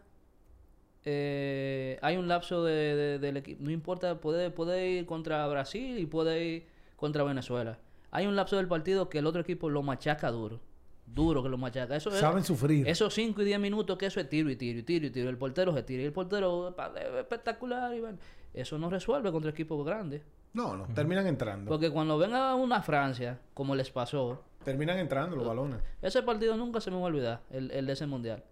[1.05, 3.63] eh, hay un lapso de, de- del equipo.
[3.63, 7.79] No importa, puede, puede ir contra Brasil y puede ir contra Venezuela.
[8.11, 10.61] Hay un lapso del partido que el otro equipo lo machaca duro.
[11.07, 11.97] Duro que lo machaca.
[11.97, 12.87] Eso es, Saben sufrir.
[12.87, 15.29] esos 5 y 10 minutos que eso es tiro y tiro y tiro y tiro.
[15.29, 16.75] El portero se tira y el portero
[17.19, 17.95] espectacular.
[17.95, 18.19] Y bueno,
[18.55, 20.23] eso no resuelve contra equipos grandes.
[20.53, 21.69] No, no, terminan entrando.
[21.69, 25.79] Porque cuando venga una Francia, como les pasó, Terminan entrando los balones.
[26.03, 28.43] ese partido nunca se me va a olvidar, el, el de ese mundial.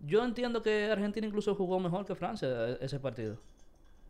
[0.00, 3.38] Yo entiendo que Argentina incluso jugó mejor que Francia eh, ese partido.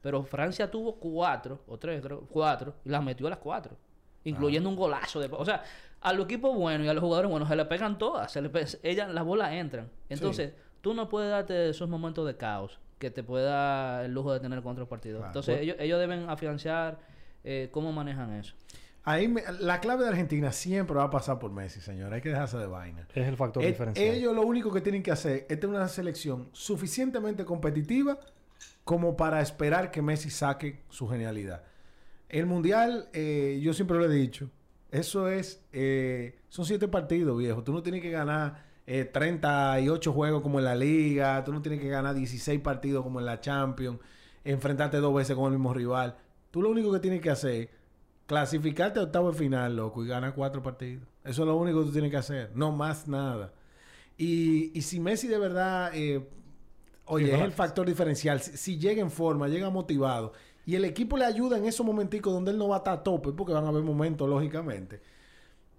[0.03, 3.77] Pero Francia tuvo cuatro, o tres, creo, cuatro, y las metió a las cuatro.
[4.25, 5.29] Incluyendo un golazo de...
[5.33, 5.63] O sea,
[6.01, 8.31] a los equipos buenos y a los jugadores buenos se le pegan todas.
[8.33, 9.89] Se le pe- ellas, las bolas entran.
[10.09, 14.33] Entonces, tú no puedes darte esos momentos de caos que te puede dar el lujo
[14.33, 15.21] de tener contra los partidos.
[15.29, 16.99] Entonces, ellos, ellos deben afianzar
[17.45, 18.55] eh, cómo manejan eso.
[19.07, 22.13] Ahí me- la clave de Argentina siempre va a pasar por Messi, señor.
[22.13, 23.07] Hay que dejarse de vaina.
[23.15, 24.15] Es el factor Eh, diferencial.
[24.15, 28.19] ellos lo único que tienen que hacer es tener una selección suficientemente competitiva
[28.83, 31.63] como para esperar que Messi saque su genialidad.
[32.29, 34.51] El mundial, eh, yo siempre lo he dicho,
[34.91, 37.63] eso es, eh, son siete partidos, viejo.
[37.63, 41.81] Tú no tienes que ganar eh, 38 juegos como en la liga, tú no tienes
[41.81, 43.99] que ganar 16 partidos como en la Champions,
[44.45, 46.17] enfrentarte dos veces con el mismo rival.
[46.51, 47.69] Tú lo único que tienes que hacer es
[48.27, 51.05] clasificarte a octavo de final, loco, y ganar cuatro partidos.
[51.25, 53.53] Eso es lo único que tú tienes que hacer, no más nada.
[54.19, 56.29] Y, y si Messi de verdad, eh,
[57.07, 60.33] oye, Sí, es el factor diferencial, si, si llega en forma, llega motivado,
[60.65, 63.03] y el equipo le ayuda en esos momenticos donde él no va a estar a
[63.03, 65.01] tope, porque van a haber momentos, lógicamente.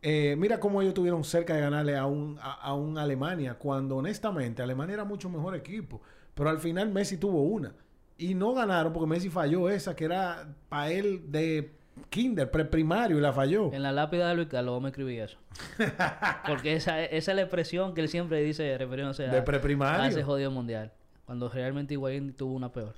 [0.02, 3.98] Eh, mira cómo ellos estuvieron cerca de ganarle a un, a, a un Alemania, cuando
[3.98, 6.02] honestamente Alemania era mucho mejor equipo.
[6.34, 7.74] Pero al final Messi tuvo una.
[8.18, 11.76] Y no ganaron porque Messi falló esa que era para él de
[12.10, 13.72] kinder, preprimario, y la falló.
[13.74, 15.38] En la lápida de Luis Carlos me escribí eso.
[16.48, 19.46] Porque esa, esa es la expresión que él siempre dice refiriéndose a, De a ese
[19.46, 20.26] preprimario.
[20.26, 20.92] jodido mundial.
[21.26, 22.96] Cuando realmente Higuaín tuvo una peor.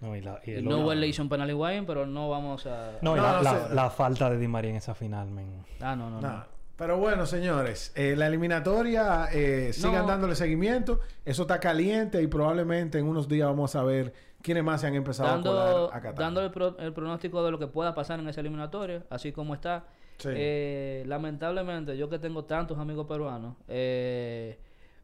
[0.00, 2.66] No, y la, y no otro- le hizo un penal a Higuaín, pero no vamos
[2.66, 2.92] a...
[3.00, 3.74] No, y No, la, no la- sé.
[3.74, 5.64] la falta de Di María en esa final, men.
[5.80, 6.44] Ah, no, no, no.
[6.76, 10.06] Pero bueno, señores, eh, la eliminatoria eh, sigan No.
[10.08, 11.00] dándole seguimiento.
[11.24, 14.12] Eso está caliente y probablemente en unos días vamos a ver
[14.44, 16.14] quiénes más se han empezado a colar a Qatar.
[16.18, 19.54] dando el, pro- el pronóstico de lo que pueda pasar en esa eliminatoria, así como
[19.54, 19.86] está.
[20.18, 20.28] Sí.
[20.32, 24.58] Eh, lamentablemente, yo que tengo tantos amigos peruanos, eh,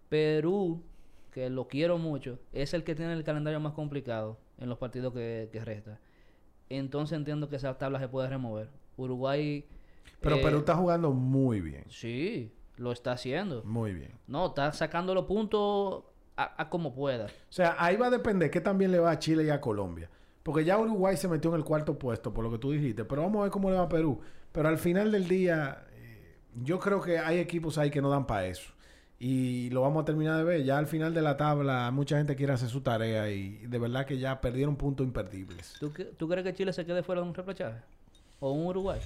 [0.09, 0.83] Perú,
[1.33, 5.13] que lo quiero mucho, es el que tiene el calendario más complicado en los partidos
[5.15, 5.99] que, que resta.
[6.69, 8.69] Entonces entiendo que esa tabla se puede remover.
[8.97, 9.67] Uruguay...
[10.21, 11.85] Pero eh, Perú está jugando muy bien.
[11.89, 13.63] Sí, lo está haciendo.
[13.65, 14.13] Muy bien.
[14.27, 16.05] No, está sacando los puntos
[16.43, 17.27] a, a como pueda.
[17.27, 20.09] O sea, ahí va a depender qué también le va a Chile y a Colombia.
[20.43, 23.05] Porque ya Uruguay se metió en el cuarto puesto, por lo que tú dijiste.
[23.05, 24.21] Pero vamos a ver cómo le va a Perú.
[24.53, 28.27] Pero al final del día, eh, yo creo que hay equipos ahí que no dan
[28.27, 28.73] para eso.
[29.19, 30.65] Y lo vamos a terminar de ver.
[30.65, 34.07] Ya al final de la tabla, mucha gente quiere hacer su tarea y de verdad
[34.07, 35.75] que ya perdieron puntos imperdibles.
[35.79, 37.81] ¿Tú, ¿Tú crees que Chile se quede fuera de un repechaje?
[38.41, 38.99] ¿O un Uruguay?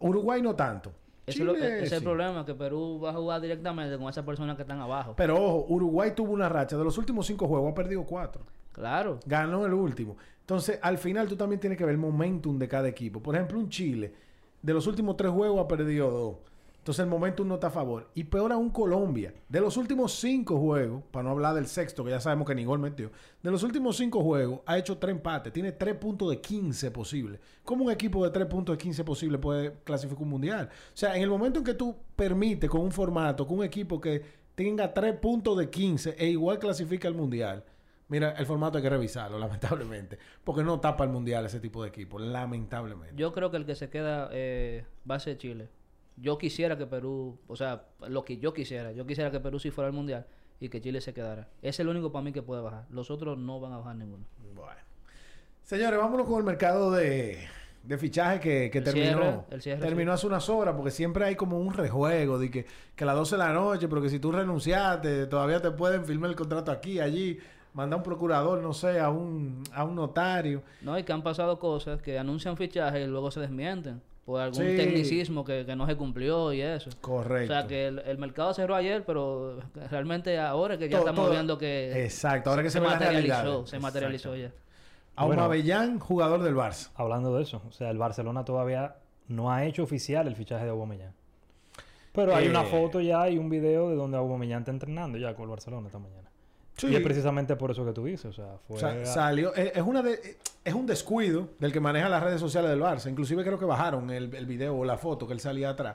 [0.00, 0.90] Uruguay no tanto.
[1.26, 1.54] Eso es lo-
[1.96, 5.14] el problema, que Perú va a jugar directamente con esas personas que están abajo.
[5.16, 6.76] Pero ojo, Uruguay tuvo una racha.
[6.76, 8.42] De los últimos cinco juegos ha perdido cuatro.
[8.72, 9.20] Claro.
[9.24, 10.16] Ganó el último.
[10.40, 13.20] Entonces, al final tú también tienes que ver el momentum de cada equipo.
[13.22, 14.12] Por ejemplo, un Chile,
[14.60, 16.36] de los últimos tres juegos ha perdido dos.
[16.84, 18.10] Entonces, el momentum no está a favor.
[18.14, 19.32] Y peor aún Colombia.
[19.48, 22.66] De los últimos cinco juegos, para no hablar del sexto, que ya sabemos que ni
[22.66, 23.10] gol metió,
[23.42, 25.50] de los últimos cinco juegos ha hecho tres empates.
[25.50, 27.40] Tiene tres puntos de 15 posibles.
[27.64, 30.68] ¿Cómo un equipo de tres puntos de 15 posibles puede clasificar un mundial?
[30.70, 33.98] O sea, en el momento en que tú permites con un formato, con un equipo
[33.98, 34.20] que
[34.54, 37.64] tenga tres puntos de 15 e igual clasifica al mundial,
[38.08, 40.18] Mira, el formato hay que revisarlo, lamentablemente.
[40.44, 43.14] Porque no tapa el mundial ese tipo de equipo, lamentablemente.
[43.16, 45.70] Yo creo que el que se queda eh, va a ser Chile.
[46.16, 49.70] Yo quisiera que Perú, o sea, lo que yo quisiera, yo quisiera que Perú sí
[49.70, 50.26] fuera al mundial
[50.60, 51.48] y que Chile se quedara.
[51.60, 52.86] Es el único para mí que puede bajar.
[52.90, 54.24] Los otros no van a bajar ninguno.
[54.54, 54.80] Bueno.
[55.64, 57.38] Señores, vámonos con el mercado de,
[57.82, 59.06] de fichaje que, que El terminó.
[59.18, 62.66] cierre, el cierre, terminó hace unas horas, porque siempre hay como un rejuego de que,
[62.94, 66.04] que a las 12 de la noche, pero que si tú renunciaste, todavía te pueden
[66.04, 67.38] firmar el contrato aquí, allí,
[67.72, 70.62] mandar un procurador, no sé, a un, a un notario.
[70.82, 74.62] No, y que han pasado cosas que anuncian fichajes y luego se desmienten por algún
[74.64, 74.76] Sí.
[74.76, 76.90] tecnicismo que, que no se cumplió y eso.
[77.00, 77.52] Correcto.
[77.52, 79.58] O sea, que el, el mercado cerró ayer, pero
[79.90, 83.66] realmente ahora que ya Todo- estamos todo- viendo que Exacto, ahora que se, la materializó,
[83.66, 84.50] se materializó ya.
[85.16, 85.48] Auma Bueno.
[85.48, 86.90] Bellán, jugador del Barça.
[86.96, 88.96] Hablando de eso, o sea, el Barcelona todavía
[89.28, 91.12] no ha hecho oficial el fichaje de Aubameyang.
[92.12, 92.50] Pero hay Eh.
[92.50, 95.86] una foto ya y un video de donde Aubameyang está entrenando ya con el Barcelona
[95.88, 96.23] esta mañana.
[96.76, 96.88] Sí.
[96.88, 98.78] Y es precisamente por eso que tú dices, o sea, fue...
[98.80, 102.22] Sa- a- salió, eh, es, una de- eh, es un descuido del que maneja las
[102.22, 103.08] redes sociales del Barça.
[103.08, 105.94] Inclusive creo que bajaron el, el video o la foto que él salía atrás.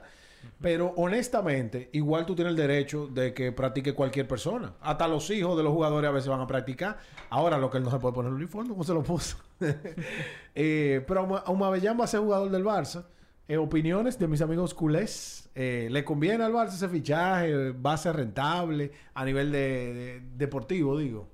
[0.58, 4.72] Pero honestamente, igual tú tienes el derecho de que practique cualquier persona.
[4.80, 6.96] Hasta los hijos de los jugadores a veces van a practicar.
[7.28, 9.36] Ahora lo que él no se puede poner el uniforme, como se lo puso.
[10.54, 13.04] Eh, pero Auma- Aumabellán va a ser jugador del Barça.
[13.50, 15.50] Eh, opiniones de mis amigos culés.
[15.56, 17.72] Eh, ¿Le conviene al Barça ese fichaje?
[17.72, 21.26] ¿Va a ser rentable a nivel de- de- deportivo, digo?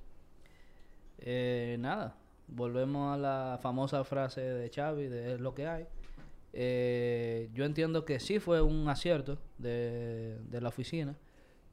[1.19, 2.17] Eh, nada,
[2.49, 5.85] volvemos a la famosa frase de Xavi de es lo que hay.
[6.55, 11.17] Eh, yo entiendo que sí fue un acierto de, de la oficina.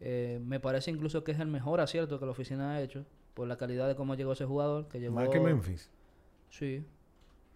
[0.01, 3.55] Me parece incluso que es el mejor acierto que la oficina ha hecho por la
[3.55, 4.89] calidad de cómo llegó ese jugador.
[4.89, 5.89] Que llegó, Más que Memphis.
[6.49, 6.83] Sí,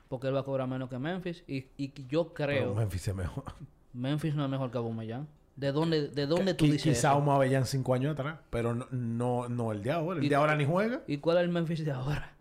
[0.08, 1.44] porque él va a cobrar menos que Memphis.
[1.48, 3.44] Y, y yo Pero creo Memphis es mejor.
[3.94, 5.28] Memphis no es mejor que Aubameyang.
[5.56, 7.18] ¿De dónde, de dónde tú dices Quizá eso?
[7.18, 7.26] un
[7.66, 10.20] cinco años atrás, pero no, no, no el de ahora.
[10.22, 11.02] El de ahora ni juega.
[11.08, 12.34] ¿Y cuál es el Memphis de ahora?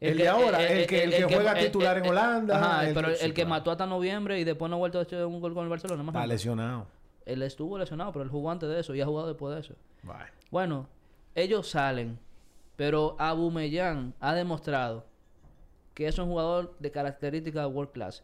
[0.00, 3.34] El de ahora, el que- el que juega titular en Holanda, Ajá, pero que- el,
[3.34, 5.68] que mató hasta noviembre y después no ha vuelto a echar un gol con el
[5.70, 6.02] Barcelona.
[6.02, 6.86] más Está lesionado.
[7.26, 9.74] Él estuvo lesionado, pero él jugó antes de eso y ha jugado después de eso.
[10.02, 10.24] Bueno.
[10.50, 10.88] Bueno,
[11.34, 12.18] ellos salen,
[12.76, 15.04] pero Aubameyang ha demostrado
[15.98, 18.22] que es un jugador de características world class.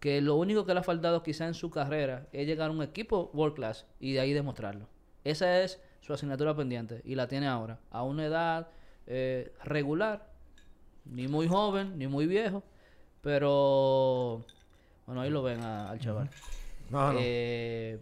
[0.00, 2.82] Que lo único que le ha faltado quizá en su carrera es llegar a un
[2.82, 4.86] equipo world class y de ahí demostrarlo.
[5.24, 8.68] Esa es su asignatura pendiente y la tiene ahora, a una edad
[9.06, 10.28] eh, regular,
[11.06, 12.62] ni muy joven, ni muy viejo,
[13.22, 14.44] pero
[15.06, 16.28] bueno, ahí lo ven a- al chaval.
[16.90, 17.18] No, no.
[17.22, 17.98] Eh,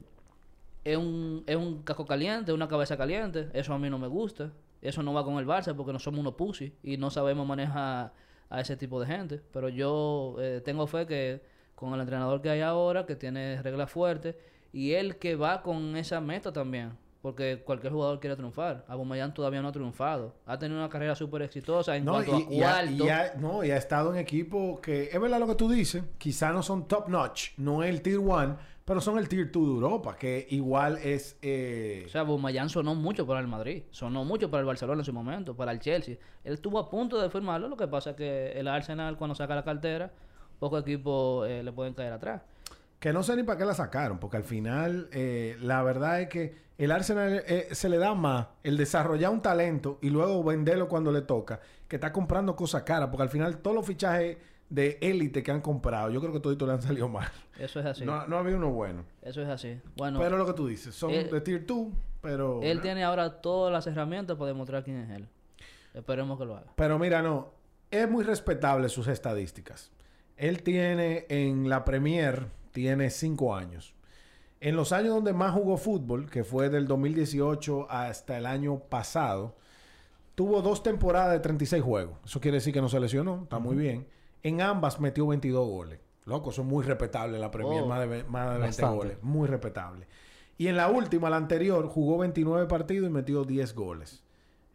[0.83, 3.48] es un, es un casco caliente, una cabeza caliente.
[3.55, 4.50] Eso a mí no me gusta.
[4.83, 8.12] Eso no va con el Barça porque no somos unos pussy y no sabemos manejar
[8.57, 9.40] a ese tipo de gente.
[9.53, 11.40] Pero yo eh, tengo fe que
[11.75, 14.37] con el entrenador que hay ahora, que tiene reglas fuertes,
[14.73, 16.93] y él que va con esa meta también.
[17.23, 18.85] Porque cualquier jugador quiere triunfar.
[18.87, 20.35] Aubameyang todavía no ha triunfado.
[20.45, 23.05] Ha tenido una carrera súper exitosa en No, cuanto y, a ha, cuarto.
[23.05, 26.05] y ha- no, y ha estado en equipos que es verdad lo que tú dices,
[26.19, 29.66] quizá no son top notch, no es el tier 1, pero son el tier 2
[29.66, 34.25] de Europa, que igual es eh, O sea, Aubameyang sonó mucho para el Madrid, sonó
[34.25, 36.16] mucho para el Barcelona en su momento, para el Chelsea.
[36.44, 39.55] Él estuvo a punto de firmarlo, lo que pasa es que el Arsenal cuando saca
[39.55, 40.12] la cartera,
[40.59, 42.42] pocos equipos eh, le pueden caer atrás.
[42.99, 46.29] que no sé ni para qué la sacaron, porque al final eh, la verdad es
[46.29, 50.88] que el Arsenal eh, se le da más el desarrollar un talento y luego venderlo
[50.88, 54.38] cuando le toca, que está comprando cosas caras, porque al final todos los fichajes
[54.75, 57.29] de élite que han comprado, yo creo que toditos le han salido mal.
[57.59, 58.05] Eso es así.
[58.05, 59.05] No, no ha habido uno bueno.
[59.23, 59.81] Eso es así.
[59.97, 61.89] Bueno, pero lo que tú dices, son él- de tier 2,
[62.21, 62.61] pero...
[62.63, 65.29] él tiene ahora todas las herramientas para demostrar quién es él.
[65.95, 66.73] Esperemos que lo haga.
[66.75, 67.53] Pero mira, no,
[67.91, 69.93] es muy respetable sus estadísticas.
[70.37, 73.95] Él tiene en la Premier, tiene cinco años.
[74.61, 79.55] En los años donde más jugó fútbol, que fue del 2018 hasta el año pasado,
[80.35, 82.19] tuvo dos temporadas de 36 juegos.
[82.25, 84.09] Eso quiere decir que no se lesionó, está muy bien.
[84.45, 85.99] En ambas metió 22 goles.
[86.27, 88.67] Loco, eso es muy respetable en la Premier, Oh, más de, ve- más de 20
[88.67, 88.97] bastante.
[88.97, 89.19] goles.
[89.23, 90.07] Muy respetable.
[90.57, 94.23] Y en la última, la anterior, jugó 29 partidos y metió 10 goles.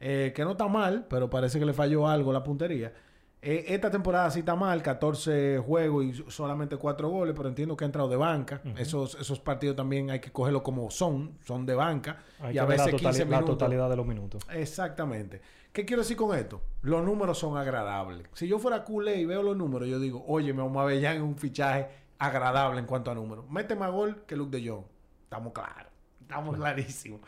[0.01, 2.93] Eh, que no está mal, pero parece que le falló algo la puntería.
[3.41, 7.85] Eh, esta temporada sí está mal, 14 juegos y solamente 4 goles, pero entiendo que
[7.85, 8.61] ha entrado de banca.
[8.77, 12.17] esos, esos partidos también hay que cogerlo como son, son de banca.
[12.41, 13.49] Hay y que a la, veces totali- 15 la minutos.
[13.57, 14.43] totalidad de los minutos.
[14.51, 15.41] Exactamente.
[15.71, 16.61] ¿Qué quiero decir con esto?
[16.81, 18.27] Los números son agradables.
[18.33, 20.99] Si yo fuera culé y veo los números, yo digo, oye, me vamos a ver
[20.99, 23.49] ya en un fichaje agradable en cuanto a números.
[23.49, 24.83] Mete más gol que Luke de Jong.
[25.23, 25.91] Estamos claros.
[26.21, 27.21] Estamos clarísimos.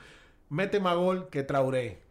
[0.50, 2.02] Mete más gol que Traoré.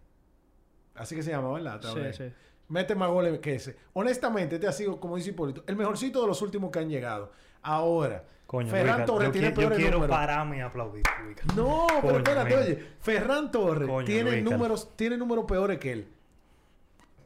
[0.94, 1.80] Así que se llama, ¿verdad?
[1.80, 2.12] Traoré.
[2.14, 2.32] Sí, sí.
[2.70, 3.76] Mete más goles que ese.
[3.92, 7.30] Honestamente, este ha sido, como dice Hipólito, el mejorcito de los últimos que han llegado.
[7.62, 10.16] Ahora, Coño, Ferran Torres yo, tiene qui- yo peores quiero números.
[10.16, 11.02] pararme y aplaudir.
[11.22, 11.42] Luica.
[11.54, 12.60] No, pero espérate, mira.
[12.62, 12.86] oye.
[13.00, 16.08] Ferran Torres Coño, tiene Luis, números, tiene números peores que él.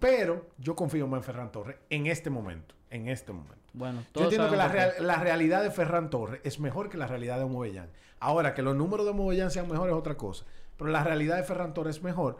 [0.01, 2.75] Pero yo confío más en Ferran Torres en este momento.
[2.91, 3.57] En este momento.
[3.73, 7.07] Bueno, Yo entiendo que la, real- la realidad de Ferran Torres es mejor que la
[7.07, 7.91] realidad de Movellán.
[8.21, 10.45] Ahora, que los números de Movellán sean mejores es otra cosa.
[10.77, 12.37] Pero la realidad de Ferran Torres es mejor.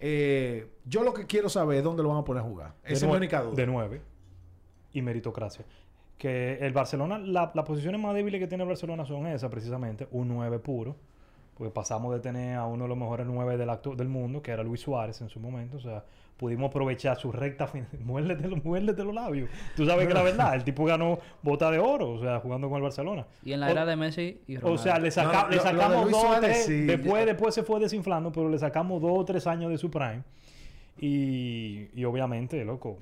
[0.00, 2.74] Eh, yo lo que quiero saber es dónde lo van a poner a jugar.
[2.84, 3.54] Esa es mi única duda.
[3.54, 4.00] De nueve.
[4.92, 5.64] Y meritocracia.
[6.18, 10.06] Que el Barcelona, la- las posiciones más débiles que tiene el Barcelona son esas, precisamente.
[10.12, 10.96] Un 9 puro.
[11.56, 14.50] Porque pasamos de tener a uno de los mejores 9 del, actu- del mundo, que
[14.50, 15.76] era Luis Suárez en su momento.
[15.76, 16.04] O sea,
[16.36, 17.88] pudimos aprovechar su recta final.
[18.04, 19.48] Muérdete, los- muérdete los labios.
[19.76, 22.76] Tú sabes que la verdad, el tipo ganó bota de oro, o sea, jugando con
[22.76, 23.26] el Barcelona.
[23.44, 24.74] Y en la O- era de Messi y Ronaldo.
[24.80, 26.66] O sea, le, saca- No, le lo- lo de sacamos dos o Suárez, tres.
[26.66, 29.90] sí, después, después se fue desinflando, pero le sacamos dos o tres años de su
[29.90, 30.22] prime.
[30.98, 32.98] Y, y obviamente, loco,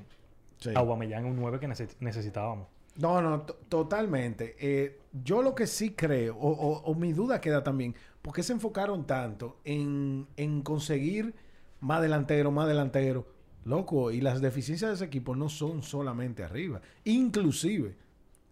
[0.59, 0.71] Sí.
[0.71, 2.69] Es un 9 que neces- necesitábamos.
[2.97, 4.55] No, no, to- totalmente.
[4.61, 8.45] Eh, yo lo que sí creo, o, o- o mi duda queda también, ¿por qué
[8.45, 11.35] se enfocaron tanto en, en conseguir
[11.83, 13.27] más delantero, más delantero?
[13.65, 16.81] Loco, y las deficiencias de ese equipo no son solamente arriba.
[17.05, 17.97] Inclusive,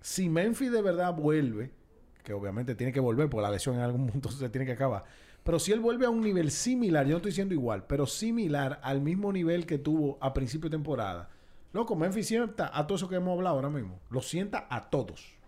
[0.01, 1.71] si Memphis de verdad vuelve,
[2.23, 5.05] que obviamente tiene que volver, porque la lesión en algún punto se tiene que acabar.
[5.43, 8.79] Pero si él vuelve a un nivel similar, yo no estoy diciendo igual, pero similar
[8.83, 11.31] al mismo nivel que tuvo a principio de temporada,
[11.73, 14.01] loco, Memphis sienta a todo eso que hemos hablado ahora mismo.
[14.11, 15.39] Lo sienta a todos.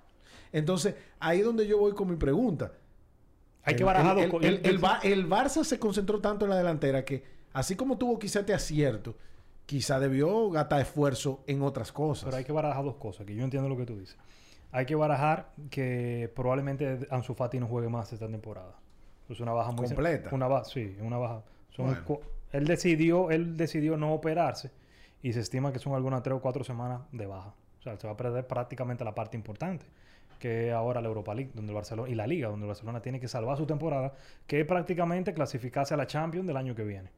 [0.51, 2.73] Entonces, ahí es donde yo voy con mi pregunta.
[3.65, 7.77] Hay que barajar el, el, el Barça se concentró tanto en la delantera que, así
[7.77, 9.17] como tuvo quizá este acierto,
[9.67, 12.25] quizá debió gastar esfuerzo en otras cosas.
[12.27, 14.19] Pero hay que barajar dos cosas, que yo entiendo lo que tú dices.
[14.71, 18.75] Hay que barajar que probablemente Ansu Fati no juegue más esta temporada.
[19.29, 19.87] Es una baja muy...
[19.87, 20.31] ¿Completa?
[20.33, 21.43] Una baja, sí, una baja.
[21.71, 22.21] Son Bueno.
[22.53, 24.71] él, decidió, él decidió no operarse
[25.23, 27.55] y se estima que son algunas tres o cuatro semanas de baja.
[27.79, 29.87] O sea, se va a perder prácticamente la parte importante,
[30.39, 33.01] que es ahora la Europa League donde el Barcelona, y la Liga, donde el Barcelona
[33.01, 34.13] tiene que salvar su temporada,
[34.47, 37.11] que es prácticamente clasificarse a la Champions del año que viene.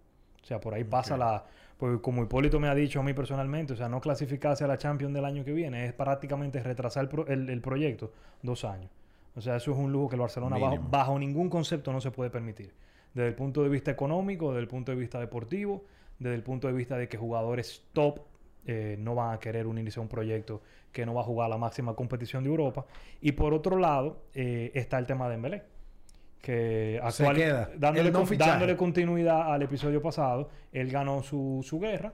[0.44, 1.42] O sea, por ahí pasa la...
[1.78, 4.76] Pues como Hipólito me ha dicho a mí personalmente, o sea, no clasificarse a la
[4.76, 8.90] Champions del año que viene es prácticamente retrasar el, pro- el- el proyecto dos años.
[9.34, 12.10] O sea, eso es un lujo que el Barcelona bajo, bajo ningún concepto no se
[12.10, 12.72] puede permitir.
[13.14, 15.84] Desde el punto de vista económico, desde el punto de vista deportivo,
[16.18, 18.20] desde el punto de vista de que jugadores top
[18.66, 20.60] eh, no van a querer unirse a un proyecto
[20.92, 22.84] que no va a jugar la máxima competición de Europa.
[23.20, 25.62] Y por otro lado, eh, está el tema de Dembélé
[26.44, 27.70] que Se queda.
[27.76, 28.50] dándole, El no con- fichaje.
[28.50, 32.12] dándole continuidad al episodio pasado, él ganó su, su guerra,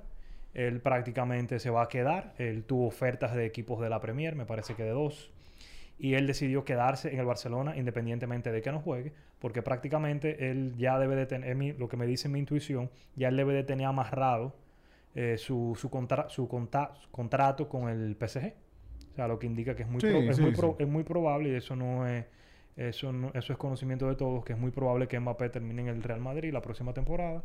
[0.55, 4.47] él prácticamente se va a quedar, él tuvo ofertas de equipos de la Premier, me
[4.47, 5.33] parece que de dos,
[5.99, 10.75] y él decidió quedarse en el Barcelona independientemente de que no juegue, porque prácticamente él
[10.79, 13.87] ya debe de tener, lo que me dice mi intuición, ya él debe de tener
[13.87, 14.55] amarrado
[15.16, 16.47] eh, su, su, contra- su
[17.11, 18.53] contrato con el PSG.
[19.12, 20.85] O sea, lo que indica que es muy, Sí, pro- es sí, muy, pro- sí.
[20.85, 22.25] es muy probable, y eso no es,
[22.77, 25.89] eso, no- eso es conocimiento de todos, que es muy probable que Mbappé termine en
[25.89, 27.43] el Real Madrid la próxima temporada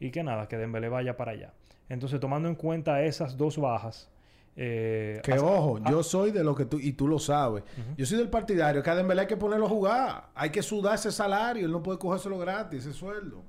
[0.00, 1.52] y que nada, que Dembélé vaya para allá.
[1.88, 4.10] Entonces, tomando en cuenta esas dos bajas,
[4.58, 7.62] eh, Que ojo, ah, yo soy de lo que tú, y tú lo sabes.
[7.96, 10.30] Yo soy del partidario que a Dembélé hay que ponerlo a jugar.
[10.34, 11.66] Hay que sudar ese salario.
[11.66, 13.42] Él no puede cogérselo gratis, ese sueldo.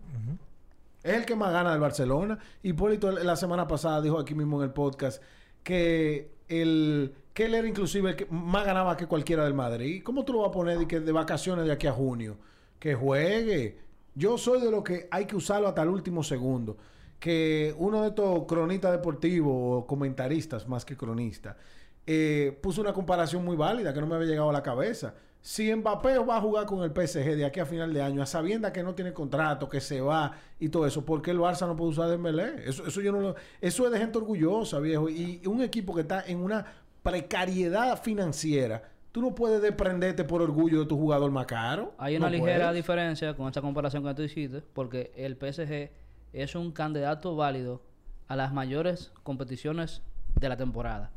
[1.04, 2.38] Es el que más gana del Barcelona.
[2.62, 5.24] Hipólito la semana pasada dijo aquí mismo en el podcast
[5.64, 7.14] que el
[7.46, 10.02] era inclusive el que más ganaba que cualquiera del Madrid.
[10.04, 12.38] ¿Cómo tú lo vas a poner de, que de vacaciones de aquí a junio?
[12.80, 13.78] Que juegue.
[14.16, 16.78] Yo soy de lo que hay que usarlo hasta el último segundo.
[17.20, 21.56] Que uno de estos cronistas deportivos o comentaristas más que cronistas
[22.08, 25.14] eh, puso una comparación muy válida que no me había llegado a la cabeza.
[25.42, 28.26] Si Mbappé va a jugar con el PSG de aquí a final de año, a
[28.26, 31.68] sabienda que no tiene contrato, que se va y todo eso, ¿por qué el Barça
[31.68, 32.68] no puede usar Dembélé?
[32.68, 35.08] Eso, eso yo no lo, eso es de gente orgullosa, viejo.
[35.10, 36.66] Y un equipo que está en una
[37.04, 41.94] precariedad financiera, tú no puedes desprenderte por orgullo de tu jugador más caro.
[41.98, 42.76] Hay una No ligera puedes.
[42.76, 45.90] diferencia con esta comparación que tú hiciste, porque el PSG
[46.34, 47.82] es un candidato válido
[48.28, 50.02] a las mayores competiciones
[50.40, 51.12] de la temporada.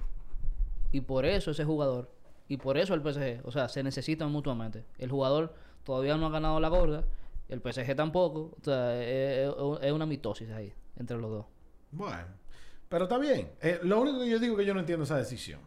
[0.92, 2.10] Y por eso ese jugador,
[2.48, 4.84] y por eso el PSG, o sea, se necesitan mutuamente.
[4.98, 7.04] El jugador todavía no ha ganado la gorda,
[7.48, 11.46] el PSG tampoco, o sea, es, es- es una mitosis ahí entre los dos.
[11.92, 12.24] Bueno,
[12.88, 13.50] Pero está bien.
[13.60, 15.60] Eh, lo único que yo digo es que yo no entiendo esa decisión.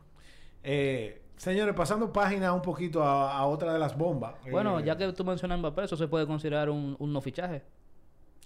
[0.63, 4.35] Eh, señores, pasando página un poquito a, a otra de las bombas.
[4.51, 7.63] Bueno, Eh, ya que tú mencionas Mbappé, eso se puede considerar un, un no fichaje.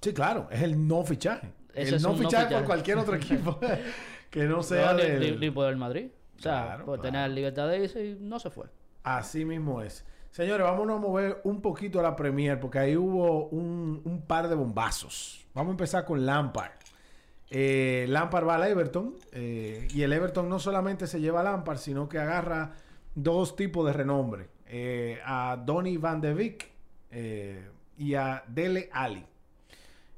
[0.02, 1.52] Sí, claro, es el no fichaje.
[1.74, 2.66] Ese el no un no fichaje por fichaje.
[2.66, 3.60] cualquier otro equipo
[4.30, 5.20] que no sea No, del...
[5.20, 6.10] ni- ni por el Madrid.
[6.38, 7.14] O sea, Claro, por claro.
[7.14, 8.68] tener libertad de irse y no se fue.
[9.04, 10.06] Así mismo es.
[10.32, 14.48] Señores, vámonos a mover un poquito a la Premier porque ahí hubo un, un par
[14.50, 15.46] de bombazos.
[15.54, 16.72] Vamos a empezar con Lampard.
[17.50, 21.78] Eh, Lampard va al Everton eh, y el Everton no solamente se lleva a Lampard,
[21.78, 22.74] sino que agarra
[23.16, 24.50] dos tipos de renombre.
[24.68, 26.70] Eh, a Donny Van de Beek
[27.10, 29.26] eh, y a Dele Ali.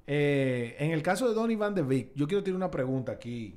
[0.07, 3.53] En el caso de Donny Van de Beek, yo quiero tirar una pregunta aquí,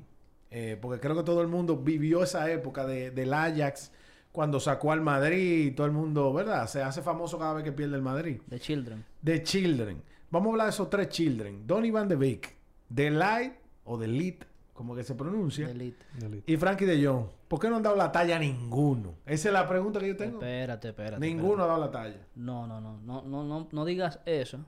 [0.55, 3.91] eh, porque creo que todo el mundo vivió esa época de, del Ajax
[4.31, 6.67] cuando sacó al Madrid y todo el mundo, ¿verdad?
[6.67, 8.39] Se hace famoso cada vez que pierde el Madrid.
[8.45, 9.03] De Children.
[9.19, 10.03] De Children.
[10.29, 11.65] Vamos a hablar de esos tres Children.
[11.65, 12.55] Donny Van de Beek,
[12.87, 13.53] Delight
[13.85, 16.05] o Delit, como que se pronuncia, Elite.
[16.19, 16.51] Delete.
[16.51, 17.25] y Frankie de Jong.
[17.47, 19.15] ¿Por qué no han dado la talla a ninguno?
[19.25, 20.37] Esa es la pregunta que yo tengo.
[20.37, 21.19] Espérate, espérate.
[21.19, 22.27] Ninguno ha dado la talla.
[22.35, 24.59] No, no, no, no, no, no, no digas eso,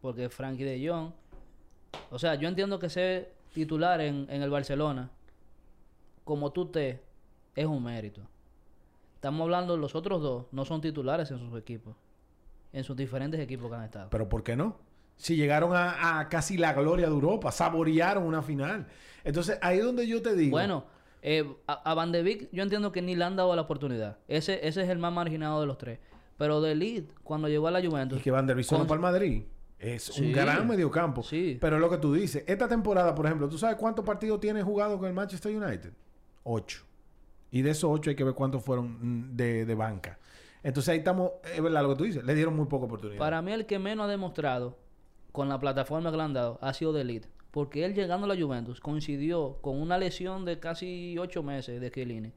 [0.00, 1.12] porque Frankie de Jong,
[2.10, 5.10] o sea, yo entiendo que ser titular en, en el Barcelona,
[6.26, 7.00] como tú te,
[7.54, 8.20] es un mérito.
[9.14, 11.94] Estamos hablando, los otros dos no son titulares en sus equipos,
[12.72, 14.10] en sus diferentes equipos que han estado.
[14.10, 14.76] Pero ¿por qué no?
[15.16, 18.86] Si llegaron a, a casi la gloria de Europa, saborearon una final.
[19.24, 20.50] Entonces, ahí es donde yo te digo.
[20.50, 20.84] Bueno,
[21.22, 24.18] eh, a, a Van de Beek yo entiendo que ni le han dado la oportunidad.
[24.28, 26.00] Ese, ese es el más marginado de los tres.
[26.36, 28.88] Pero de Elite, cuando llegó a la Juventus, y que Van der Beek solo con-
[28.88, 29.44] para el Madrid.
[29.78, 30.26] Es Sí.
[30.26, 31.22] un gran mediocampo.
[31.22, 31.56] Sí.
[31.60, 34.62] Pero es lo que tú dices, esta temporada, por ejemplo, ¿tú sabes cuántos partidos tiene
[34.62, 35.92] jugado con el Manchester United?
[36.48, 36.84] Ocho.
[37.50, 40.18] Y de esos ocho hay que ver cuántos fueron mm, de, de banca.
[40.62, 43.18] Entonces ahí estamos, es verdad lo que tú dices, le dieron muy poca oportunidad.
[43.18, 44.78] Para mí el que menos ha demostrado
[45.32, 47.22] con la plataforma que le han dado ha sido de.
[47.50, 51.90] Porque él llegando a la Juventus coincidió con una lesión de casi ocho meses de
[51.90, 52.32] Chiellini.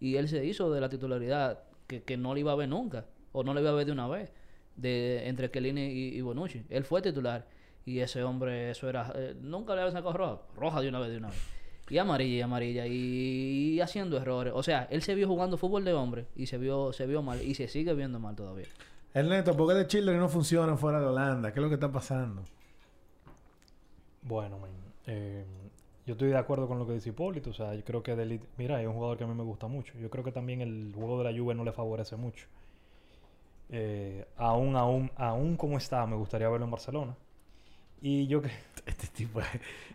[0.00, 3.06] Y él se hizo de la titularidad que, que no le iba a ver nunca.
[3.32, 4.32] O no le iba a ver de una vez.
[4.76, 6.64] De, entre Chiellini y, y Bonucci.
[6.68, 7.46] Él fue titular.
[7.84, 9.12] Y ese hombre, eso era...
[9.14, 10.42] eh, nunca le había sacado roja.
[10.56, 11.38] Roja de una vez, de una vez.
[11.88, 12.86] Y amarilla y amarilla.
[12.86, 14.52] Y, haciendo errores.
[14.56, 16.26] O sea, él se vio jugando fútbol de hombre.
[16.36, 17.42] Y se vio, se vio mal.
[17.42, 18.66] Y se sigue viendo mal todavía.
[19.14, 21.52] El neto, ¿por qué de Children no funciona fuera de Holanda?
[21.52, 22.42] ¿Qué es lo que está pasando?
[24.22, 24.70] Bueno, man,
[25.06, 25.44] eh,
[26.06, 27.50] yo estoy de acuerdo con lo que dice Hipólito.
[27.50, 29.66] O sea, yo creo que Delite, mira, es un jugador que a mí me gusta
[29.66, 29.98] mucho.
[29.98, 32.46] Yo creo que también el juego de la Juve no le favorece mucho.
[33.68, 37.16] Eh, aún, aún, aún como está, me gustaría verlo en Barcelona.
[38.02, 38.50] Y yo que
[38.86, 39.44] Este tipo eh,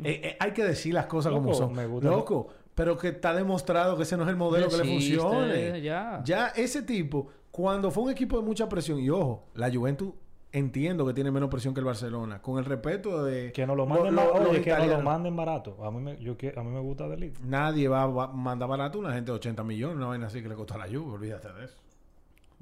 [0.03, 1.73] eh, hay que decir las cosas como son.
[1.73, 4.83] me gusta- Loco, pero que está demostrado que ese no es el modelo que le
[4.85, 5.81] funcione.
[5.81, 6.21] ya.
[6.23, 10.13] Ya ese tipo, cuando fue un equipo de mucha presión, y ojo, la Juventus
[10.53, 13.85] entiendo que tiene menos presión que el Barcelona, con el respeto de que no lo
[13.85, 15.03] manden, lo- ba- los oye, que no lo italianos.
[15.03, 15.83] manden barato.
[15.83, 17.41] A mí me, yo, que- a mí me gusta Delite.
[17.43, 20.47] Nadie va a mandar barato a una gente de 80 millones, una vaina así que
[20.47, 21.75] le costó a la Juve, olvídate de eso.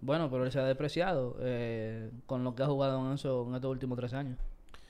[0.01, 3.55] Bueno, pero él se ha depreciado eh, con lo que ha jugado en, eso, en
[3.55, 4.37] estos últimos tres años.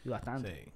[0.06, 0.64] Y bastante.
[0.66, 0.72] Sí.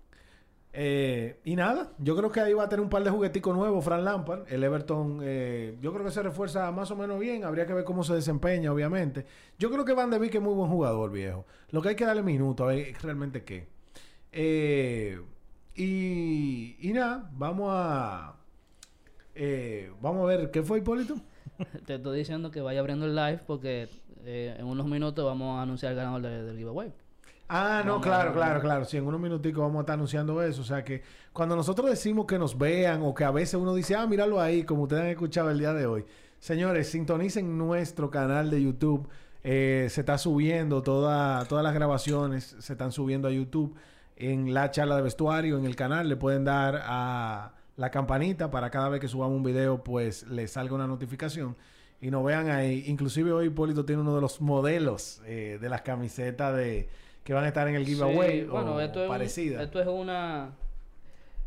[0.72, 3.84] Eh, y nada, yo creo que ahí va a tener un par de jugueticos nuevos,
[3.84, 4.52] Fran Lampard.
[4.52, 7.44] El Everton, eh, yo creo que se refuerza más o menos bien.
[7.44, 9.26] Habría que ver cómo se desempeña, obviamente.
[9.58, 11.46] Yo creo que Van de Beek es muy buen jugador, viejo.
[11.72, 13.68] Lo que hay que darle minutos, a ver realmente qué.
[14.32, 15.20] Eh,
[15.76, 18.36] y, y nada, vamos a.
[19.36, 21.16] eh, vamos a ver, ¿qué fue Hipólito?
[21.86, 23.90] Te estoy diciendo que vaya abriendo el live porque
[24.24, 26.94] eh, en unos minutos vamos a anunciar el ganador de- del giveaway.
[27.52, 28.86] Ah, no, claro, claro, claro.
[28.86, 30.62] Sí, en unos minuticos vamos a estar anunciando eso.
[30.62, 31.02] O sea que
[31.34, 34.64] cuando nosotros decimos que nos vean o que a veces uno dice, ah, míralo ahí,
[34.64, 36.06] como ustedes han escuchado el día de hoy.
[36.38, 39.10] Señores, sintonicen nuestro canal de YouTube.
[39.44, 43.76] Eh, se está subiendo toda, todas las grabaciones, se están subiendo a YouTube
[44.16, 46.08] en la charla de vestuario, en el canal.
[46.08, 50.52] Le pueden dar a la campanita para cada vez que subamos un video, pues les
[50.52, 51.58] salga una notificación.
[52.00, 52.84] Y nos vean ahí.
[52.86, 56.90] Inclusive hoy Hipólito tiene uno de los modelos eh, de las camisetas de
[57.24, 59.62] que van a estar en el giveaway Sí, bueno, o esto es, un- parecida.
[59.64, 60.52] esto es una...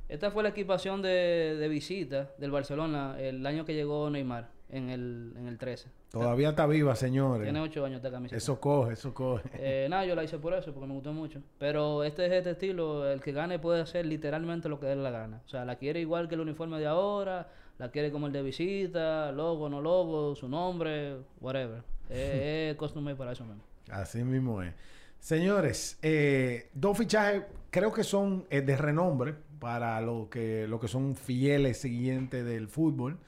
[0.09, 4.91] Esta fue la equipación de, de visita del Barcelona el año que llegó Neymar, en
[4.91, 5.89] el, en el 13.
[6.11, 7.45] Todavía está viva, señores.
[7.45, 8.37] Tiene ocho años esta camiseta.
[8.37, 9.49] Eso coge, eso coge.
[9.55, 11.41] Eh, nada, yo la hice por eso, porque me gustó mucho.
[11.59, 15.11] Pero este es este estilo, el que gane puede hacer literalmente lo que dé la
[15.11, 15.41] gana.
[15.47, 17.49] O sea, la quiere igual que el uniforme de ahora,
[17.79, 21.83] la quiere como el de visita, logo, no logo, su nombre, whatever.
[22.11, 23.63] Eh, es custom made para eso mismo.
[23.91, 24.75] Así mismo es.
[25.23, 30.89] Señores, eh, dos fichajes creo que son eh, de renombre para lo que, lo que
[30.89, 33.21] son fieles siguientes del fútbol.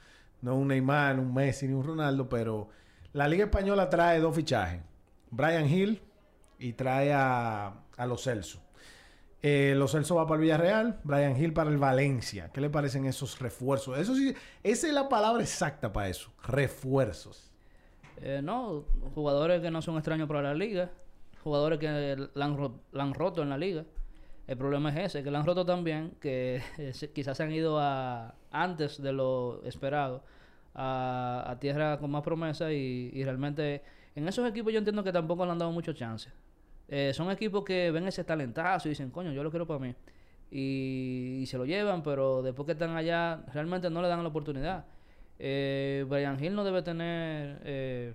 [0.43, 2.69] No un Neymar, un Messi ni un Ronaldo, pero
[3.13, 4.81] la Liga Española trae dos fichajes.
[5.31, 6.03] Brian Hill
[6.59, 8.61] y trae a, a Los Celso.
[9.41, 12.51] Eh, Los Celso va para el Villarreal, Brian Hill para el Valencia.
[12.53, 13.97] ¿Qué le parecen esos refuerzos?
[14.01, 14.35] Eso sí,
[14.65, 16.33] esa es la palabra exacta para eso.
[16.43, 17.53] Refuerzos.
[18.17, 18.85] Eh, no,
[19.15, 20.91] jugadores que no son extraños para la liga,
[21.45, 23.85] jugadores que la han, roto en la liga.
[24.47, 27.79] El problema es ese, que la han roto también, que eh, quizás se han ido
[27.79, 30.25] a, antes de lo esperado
[30.75, 33.83] a, a tierra con más promesa y, realmente
[34.17, 36.31] en esos equipos yo entiendo que tampoco le han dado mucho chance.
[36.89, 39.95] Eh, son equipos que ven ese talentazo y dicen, coño, yo lo quiero para mí.
[40.51, 44.29] Y, y se lo llevan, pero después que están allá, realmente no le dan la
[44.29, 44.85] oportunidad.
[45.39, 48.15] Eh, Brian Hill no debe tener eh,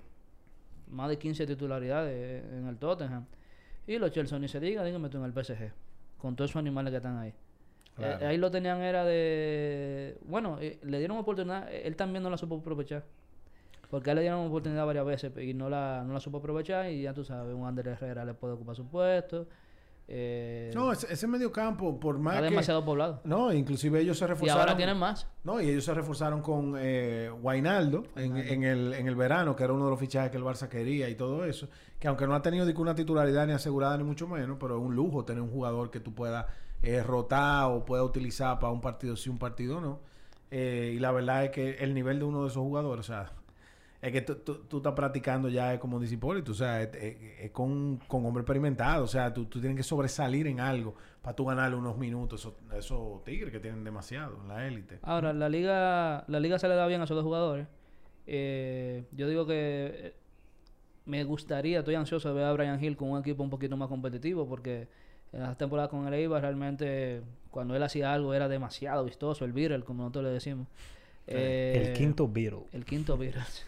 [0.90, 3.26] más de 15 titularidades en el Tottenham.
[3.88, 5.72] Y los Chelsea ni se diga, dígame tú en el PSG.
[6.18, 7.34] Con todos esos animales que están ahí.
[7.96, 8.24] Claro.
[8.24, 10.18] Eh, ahí lo tenían era de...
[10.26, 11.72] Bueno, eh, le dieron oportunidad.
[11.72, 13.04] eh, Él también no la supo aprovechar.
[13.90, 16.92] Porque a él le dieron oportunidad varias veces y no la, no la supo aprovechar.
[16.92, 19.48] Y ya tú sabes, un Ander Herrera le puede ocupar su puesto.
[20.12, 22.49] Eh, No, ese, ese medio campo, por más está que...
[22.49, 23.22] demasiado poblado.
[23.26, 24.62] No, inclusive ellos se Y reforzaron.
[24.62, 25.28] ahora tienen más.
[25.43, 29.64] No, y ellos se reforzaron con eh, Guainaldo en, en el, en el verano, que
[29.64, 31.68] era uno de los fichajes que el Barça quería y todo eso.
[31.99, 34.78] Que aunque no ha tenido ni que una titularidad ni asegurada ni mucho menos, pero
[34.78, 36.47] es un lujo tener un jugador que tú puedas
[36.82, 39.99] eh, rotar o puedas utilizar para un partido sí, un partido no.
[40.49, 43.32] Eh, y la verdad es que el nivel de uno de esos jugadores, o sea,
[44.02, 47.52] es que tú, tú- tú estás practicando ya como Hipólito, o sea, es, es- es
[47.52, 51.43] con, con hombre experimentado, o sea, tú, tú tienes que sobresalir en algo para tú
[51.45, 55.00] ganarle unos minutos, esos, esos tigres que tienen demasiado en la élite.
[55.02, 57.68] Ahora, la liga, la liga se le da bien a esos dos jugadores.
[58.26, 59.56] Eh, yo digo que
[59.93, 60.14] eh,
[61.06, 63.88] me gustaría, estoy ansioso de ver a Brian Hill con un equipo un poquito más
[63.89, 64.88] competitivo porque
[65.34, 67.22] en las temporadas con el Eibar realmente
[67.52, 70.68] cuando él hacía algo era demasiado vistoso, el viral, como nosotros le decimos.
[71.28, 72.64] Eh, el quinto Beatle.
[72.72, 73.43] El quinto viral.
[73.47, 73.64] sí.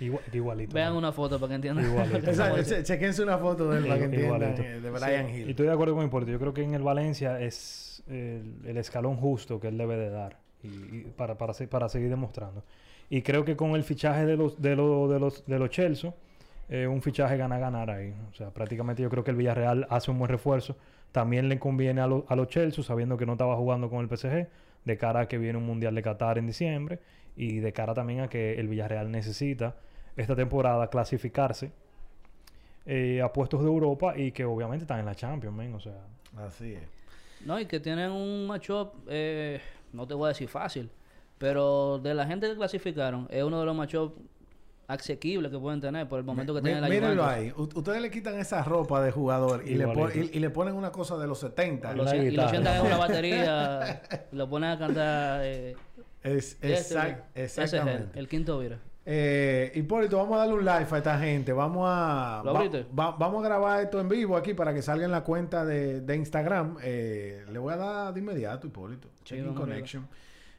[0.00, 0.74] Igual- igualito.
[0.74, 0.98] Vean ¿no?
[0.98, 1.84] una foto para que entiendan.
[1.86, 2.62] Igualito.
[2.64, 4.62] che- chequense una foto de él para que entiendan Igualito.
[4.62, 5.50] eh, de Brian Sí, Y Hill.
[5.50, 6.32] estoy de acuerdo con Hipólito.
[6.32, 10.10] Yo creo que en el Valencia es el, el escalón justo que él debe de
[10.10, 12.62] dar y, y para, para, se- para seguir demostrando.
[13.08, 16.12] Y creo que con el fichaje de los de los de los de los Chelsea,
[16.68, 18.12] eh, un fichaje gana-ganar ahí.
[18.32, 20.76] O sea, prácticamente yo creo que el Villarreal hace un buen refuerzo.
[21.12, 24.08] También le conviene a, lo- a los Chelsea, sabiendo que no estaba jugando con el
[24.08, 24.48] PSG,
[24.84, 26.98] de cara a que viene un Mundial de Qatar en diciembre
[27.36, 29.76] y de cara también a que el Villarreal necesita
[30.16, 31.70] esta temporada clasificarse
[32.86, 36.00] eh, a puestos de Europa y que obviamente están en la Champions, men, o sea,
[36.38, 36.82] Así es.
[37.44, 39.60] No, y que tienen un matchup, eh,
[39.92, 40.90] no te voy a decir fácil,
[41.38, 44.14] pero de la gente que clasificaron, es uno de los matchups
[44.88, 47.52] asequibles que pueden tener por el momento que tienen la Mírenlo ahí.
[47.56, 49.84] U- ustedes le quitan esa ropa de jugador y le,
[50.14, 51.92] y, y le ponen una cosa de los 70.
[51.94, 55.40] Lo la sien- y lo sientan en una batería, y lo ponen a cantar.
[55.44, 55.76] Eh,
[56.26, 58.18] Es, exact- exactamente.
[58.18, 58.78] el quinto vira.
[59.08, 61.52] Eh, Hipólito, vamos a darle un live a esta gente.
[61.52, 65.12] Vamos a, ¿Lo va- vamos a grabar esto en vivo aquí para que salga en
[65.12, 66.78] la cuenta de, de Instagram.
[66.82, 69.08] Eh, le voy a dar de inmediato, Hipólito.
[69.22, 70.08] Checking vamos connection.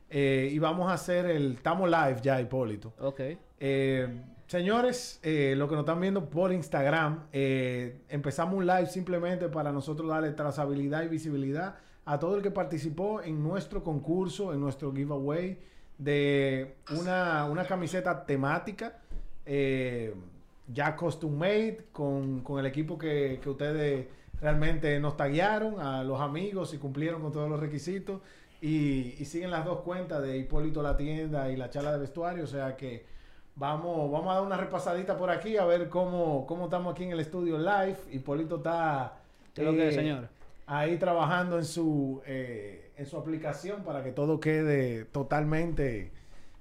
[0.09, 1.55] Eh, y vamos a hacer el...
[1.55, 2.93] Estamos live ya, Hipólito.
[2.99, 3.19] Ok.
[3.59, 10.07] Eh, señores, lo que nos están viendo por Instagram, empezamos un live simplemente para nosotros
[10.09, 11.75] darle trazabilidad y visibilidad
[12.07, 15.59] a todo el que participó en nuestro concurso, en nuestro giveaway
[15.97, 18.99] de una, una camiseta temática,
[19.45, 20.13] eh,
[20.73, 24.07] ya custom made, con, con el equipo que, que ustedes
[24.39, 28.21] realmente nos taguearon, a los amigos y cumplieron con todos los requisitos.
[28.61, 32.45] Y, y siguen las dos cuentas de Hipólito La Tienda y la charla de vestuario.
[32.45, 33.05] O sea que
[33.57, 37.11] vamos, vamos a dar una repasadita por aquí a ver cómo, cómo estamos aquí en
[37.11, 37.97] el estudio live.
[38.13, 39.17] Hipólito está
[39.53, 40.37] ¿Qué es lo que es, eh, señor?
[40.67, 46.11] Ahí trabajando en su, eh, en su aplicación para que todo quede totalmente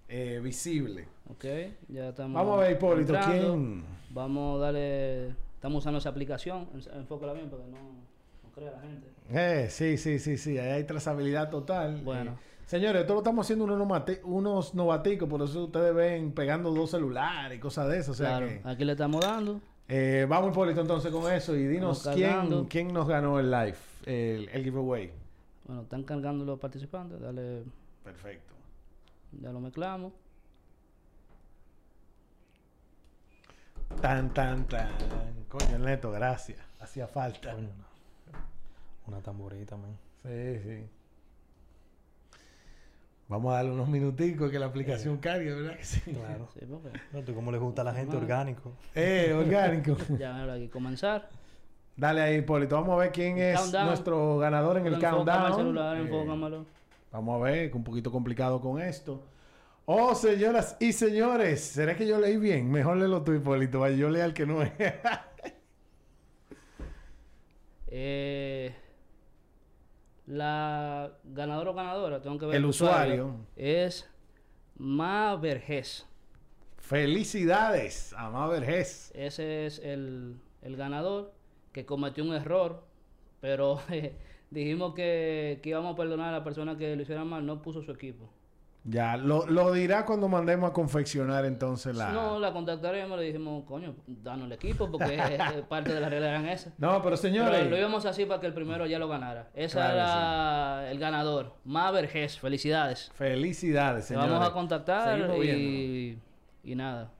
[0.08, 1.08] eh, visible.
[1.28, 1.44] Ok,
[1.88, 2.34] ya estamos.
[2.34, 3.52] Vamos a ver, Hipólito, entrando.
[3.52, 3.84] ¿quién?
[4.10, 5.28] Vamos a darle.
[5.54, 6.68] Estamos usando esa aplicación.
[6.74, 9.08] en- Enfócala bien para que no, no crea la gente.
[9.30, 12.00] Eh, sí, sí, sí, sí, ahí hay trazabilidad total.
[12.04, 12.32] Bueno.
[12.32, 16.70] Eh, señores, esto lo estamos haciendo unos, nomate- unos novaticos, por eso ustedes ven pegando
[16.70, 18.12] dos celulares y cosas de eso.
[18.12, 19.60] O sea claro, que, aquí le estamos dando.
[19.88, 23.74] eh, vamos, Hipólito, entonces con eso y dinos quién, quién nos ganó el live,
[24.06, 25.12] el, el giveaway.
[25.66, 27.20] Bueno, están cargando los participantes.
[27.20, 27.64] Dale,
[28.04, 28.54] Perfecto.
[29.42, 30.12] ya lo mezclamos.
[34.00, 34.88] Tan, tan, tan.
[35.48, 36.58] Coño, Neto, gracias.
[36.80, 37.52] Hacía falta.
[37.52, 38.38] coño, una,
[39.06, 39.96] una tamborita, men.
[40.22, 40.86] Sí, sí.
[43.28, 45.76] Vamos a darle unos minuticos que la aplicación cargue, ¿verdad?
[45.76, 46.00] que sí?
[46.12, 46.48] Claro.
[46.54, 48.72] Sí, porque No, tú cómo le gusta a la gente orgánico.
[48.94, 49.96] Eh, orgánico.
[50.18, 51.28] ya aquí comenzar.
[51.96, 52.76] Dale ahí, Hipólito.
[52.76, 53.86] Vamos a ver quién El es countdown.
[53.86, 55.46] nuestro ganador en el countdown.
[55.46, 56.64] el celular, Eh,
[57.10, 59.22] vamos a ver, un poquito complicado con esto.
[59.86, 62.70] Oh, señoras y señores, ¿será que yo leí bien?
[62.70, 63.80] Mejor léelo tú, Hipólito.
[63.80, 64.72] vaya, Yo lea el que no es.
[67.88, 68.74] Eh,
[70.26, 73.36] La ganadora o ganadora, tengo que ver El usuario.
[73.54, 74.10] es
[74.76, 76.04] Ma Vergés.
[76.78, 79.12] Felicidades a Ma Vergés.
[79.14, 81.32] Ese es el, el ganador
[81.76, 82.82] que cometió un error,
[83.38, 84.16] pero eh,
[84.50, 87.82] dijimos que, que íbamos a perdonar a la persona que lo hiciera mal, no puso
[87.82, 88.30] su equipo.
[88.84, 92.12] Ya, lo, lo dirá cuando mandemos a confeccionar entonces la...
[92.12, 96.30] No, la contactaremos y le dijimos, coño, danos el equipo porque parte de las reglas
[96.30, 96.72] eran esas.
[96.78, 97.58] No, pero señores...
[97.58, 99.50] Pero lo íbamos así para que el primero ya lo ganara.
[99.52, 101.52] Ese Claro era el ganador.
[101.64, 103.10] Ma Vergés, felicidades.
[103.16, 104.30] Felicidades, Te señores.
[104.30, 107.10] vamos a contactar y nada.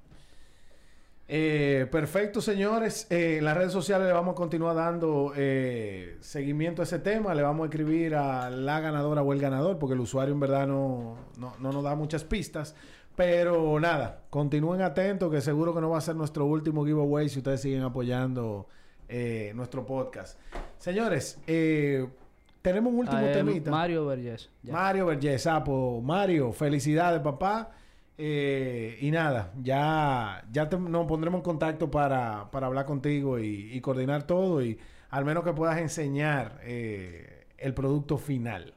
[1.28, 3.06] Eh, perfecto, señores.
[3.10, 7.34] Eh, en las redes sociales le vamos a continuar dando eh, seguimiento a ese tema.
[7.34, 10.66] Le vamos a escribir a la ganadora o el ganador, porque el usuario en verdad
[10.68, 12.74] no, no, no nos da muchas pistas.
[13.16, 17.38] Pero nada, continúen atentos, que seguro que no va a ser nuestro último giveaway si
[17.38, 18.68] ustedes siguen apoyando
[19.08, 20.38] eh, nuestro podcast.
[20.78, 23.70] Señores, tenemos un último Ah, temita.
[23.70, 24.50] Mario Vergés.
[24.64, 26.00] Mario Vergés, Sapo.
[26.04, 27.70] Mario, felicidades, papá.
[28.18, 33.70] Eh, y nada, ya, ya te- nos pondremos en contacto para, para hablar contigo y,
[33.72, 34.78] y coordinar todo y
[35.10, 38.72] al menos que puedas enseñar eh, el producto final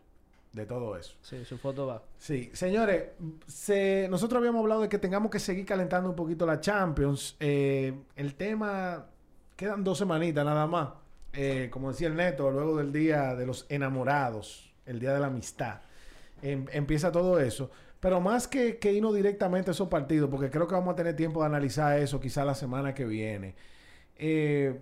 [0.51, 1.15] de todo eso.
[1.21, 2.03] Sí, su foto va.
[2.17, 3.11] Sí, señores,
[3.47, 7.37] se- nosotros habíamos hablado de que tengamos que seguir calentando un poquito la Champions.
[7.39, 9.05] Eh, el tema,
[9.55, 10.89] quedan dos semanitas nada más.
[11.31, 15.27] Eh, como decía el Neto, luego del Día de los Enamorados, el Día de la
[15.27, 15.81] Amistad,
[16.41, 17.69] em- empieza todo eso.
[17.99, 21.15] Pero más que, que irnos directamente a esos partidos, porque creo que vamos a tener
[21.15, 23.55] tiempo de analizar eso quizá la semana que viene.
[24.15, 24.79] Eh,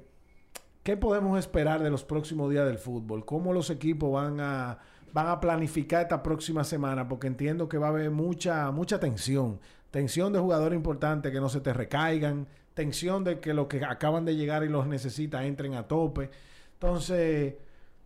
[0.83, 3.25] ¿Qué podemos esperar de los próximos días del fútbol?
[3.25, 4.79] ¿Cómo los equipos van a,
[5.11, 7.07] van a planificar esta próxima semana?
[7.09, 9.59] Porque entiendo que va a haber mucha, mucha tensión.
[9.91, 12.47] Tensión de jugadores importantes que no se te recaigan.
[12.73, 16.29] Tensión de que los que acaban de llegar y los necesitas entren a tope.
[16.73, 17.55] Entonces,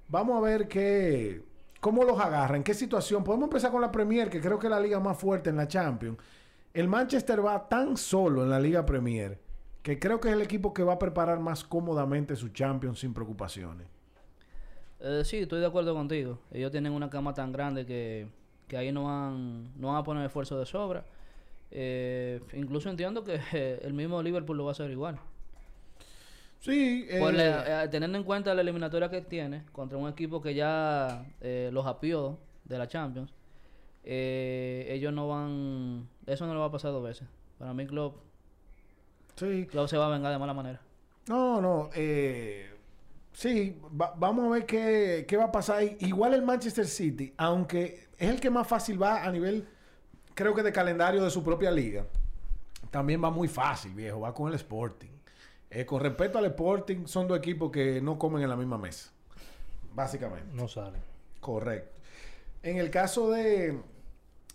[0.07, 1.43] vamos a ver qué,
[1.81, 3.25] cómo los agarran, en qué situación.
[3.25, 5.67] Podemos empezar con la Premier, que creo que es la liga más fuerte en la
[5.67, 6.17] Champions.
[6.73, 9.37] El Manchester va tan solo en la Liga Premier
[9.81, 13.13] que creo que es el equipo que va a preparar más cómodamente su Champions sin
[13.13, 13.87] preocupaciones.
[14.99, 16.39] Eh, sí, estoy de acuerdo contigo.
[16.51, 18.27] Ellos tienen una cama tan grande que,
[18.67, 21.03] que ahí no van, no van a poner esfuerzo de sobra.
[21.71, 23.39] Eh, incluso entiendo que
[23.81, 25.19] el mismo Liverpool lo va a hacer igual.
[26.61, 30.41] Sí, eh, Por la- eh, teniendo en cuenta la eliminatoria que tiene contra un equipo
[30.41, 33.33] que ya eh, los apió de la Champions,
[34.03, 36.07] eh, ellos no van.
[36.25, 37.27] Eso no lo va a pasar dos veces.
[37.57, 38.17] Para mí, Klopp,
[39.35, 39.65] sí.
[39.69, 40.79] Klopp se va a vengar de mala manera.
[41.27, 41.89] No, no.
[41.95, 42.69] Eh,
[43.33, 45.83] sí, va- vamos a ver qué, qué va a pasar.
[45.99, 49.67] Igual el Manchester City, aunque es el que más fácil va a nivel,
[50.35, 52.05] creo que de calendario de su propia liga,
[52.91, 54.19] también va muy fácil, viejo.
[54.19, 55.10] Va con el Sporting.
[55.71, 59.11] Eh, con respecto al Sporting, son dos equipos que no comen en la misma mesa.
[59.93, 60.53] Básicamente.
[60.53, 61.01] No salen.
[61.39, 61.99] Correcto.
[62.63, 63.79] En el caso de,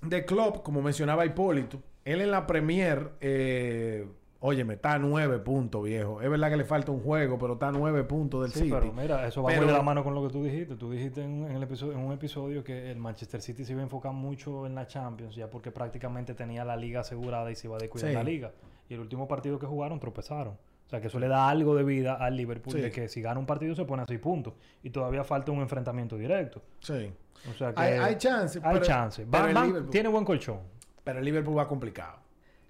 [0.03, 4.07] de Klopp, como mencionaba Hipólito, él en la Premier, eh,
[4.41, 6.23] óyeme, está a nueve puntos, viejo.
[6.23, 8.71] Es verdad que le falta un juego, pero está a nueve puntos del Sí, City.
[8.73, 10.77] pero mira, eso va Pero- muy de la mano con lo que tú dijiste.
[10.77, 13.81] Tú dijiste en, en el episodio, en un episodio que el Manchester City se iba
[13.81, 17.67] a enfocar mucho en la Champions, ya porque prácticamente tenía la liga asegurada y se
[17.67, 18.15] iba a descuidar Sí.
[18.15, 18.53] la liga.
[18.89, 20.57] Y el último partido que jugaron tropezaron.
[20.87, 22.81] O sea, que eso le da algo de vida al Liverpool, Sí.
[22.81, 24.55] de que si gana un partido se pone a seis puntos.
[24.85, 26.63] Y todavía falta un enfrentamiento directo.
[26.81, 27.11] Sí.
[27.51, 27.81] O sea que...
[27.81, 28.61] Hay, hay chance.
[28.63, 29.27] Hay pero- chance.
[29.31, 30.61] pero Va- el va- Liverpool- tiene buen colchón.
[31.03, 32.19] Pero el Liverpool va complicado.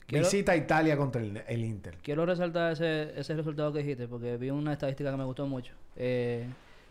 [0.07, 1.99] Quiero- Visita Italia contra el, el Inter.
[2.03, 5.75] Quiero resaltar ese, ese resultado que dijiste porque vi una estadística que me gustó mucho.
[5.97, 6.47] Eh,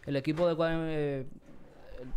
[0.06, 1.26] el equipo de cual eh,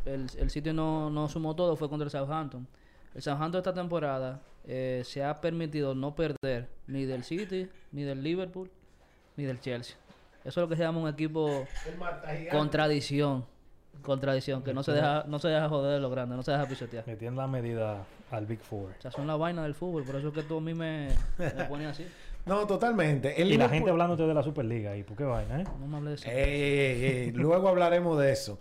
[0.04, 2.66] el, el- el sitio no, no sumó todo fue contra el Southampton.
[3.14, 8.22] El Southampton esta temporada eh, se ha permitido no perder ni del City, ni del
[8.22, 8.70] Liverpool,
[9.39, 9.97] ni del Chelsea.
[10.41, 11.64] Eso es lo que se llama un equipo
[12.51, 13.45] con tradición.
[14.03, 16.53] Con tradición, que no se deja, no se deja joder de lo grande, no se
[16.53, 17.05] deja pisotear.
[17.05, 18.91] Tienen la medida al Big Four.
[18.99, 21.09] O sea, son la vaina del fútbol, por eso es que tú a mí me,
[21.39, 22.07] me pones así.
[22.47, 23.43] No, totalmente.
[23.43, 24.97] El Y la gente hablándote de la Superliga.
[24.97, 25.64] ¿Y por qué vaina, eh?
[25.78, 26.39] No me hables de eso.
[26.39, 27.30] Ey, ey, ey, ey.
[27.32, 28.59] Luego hablaremos de eso.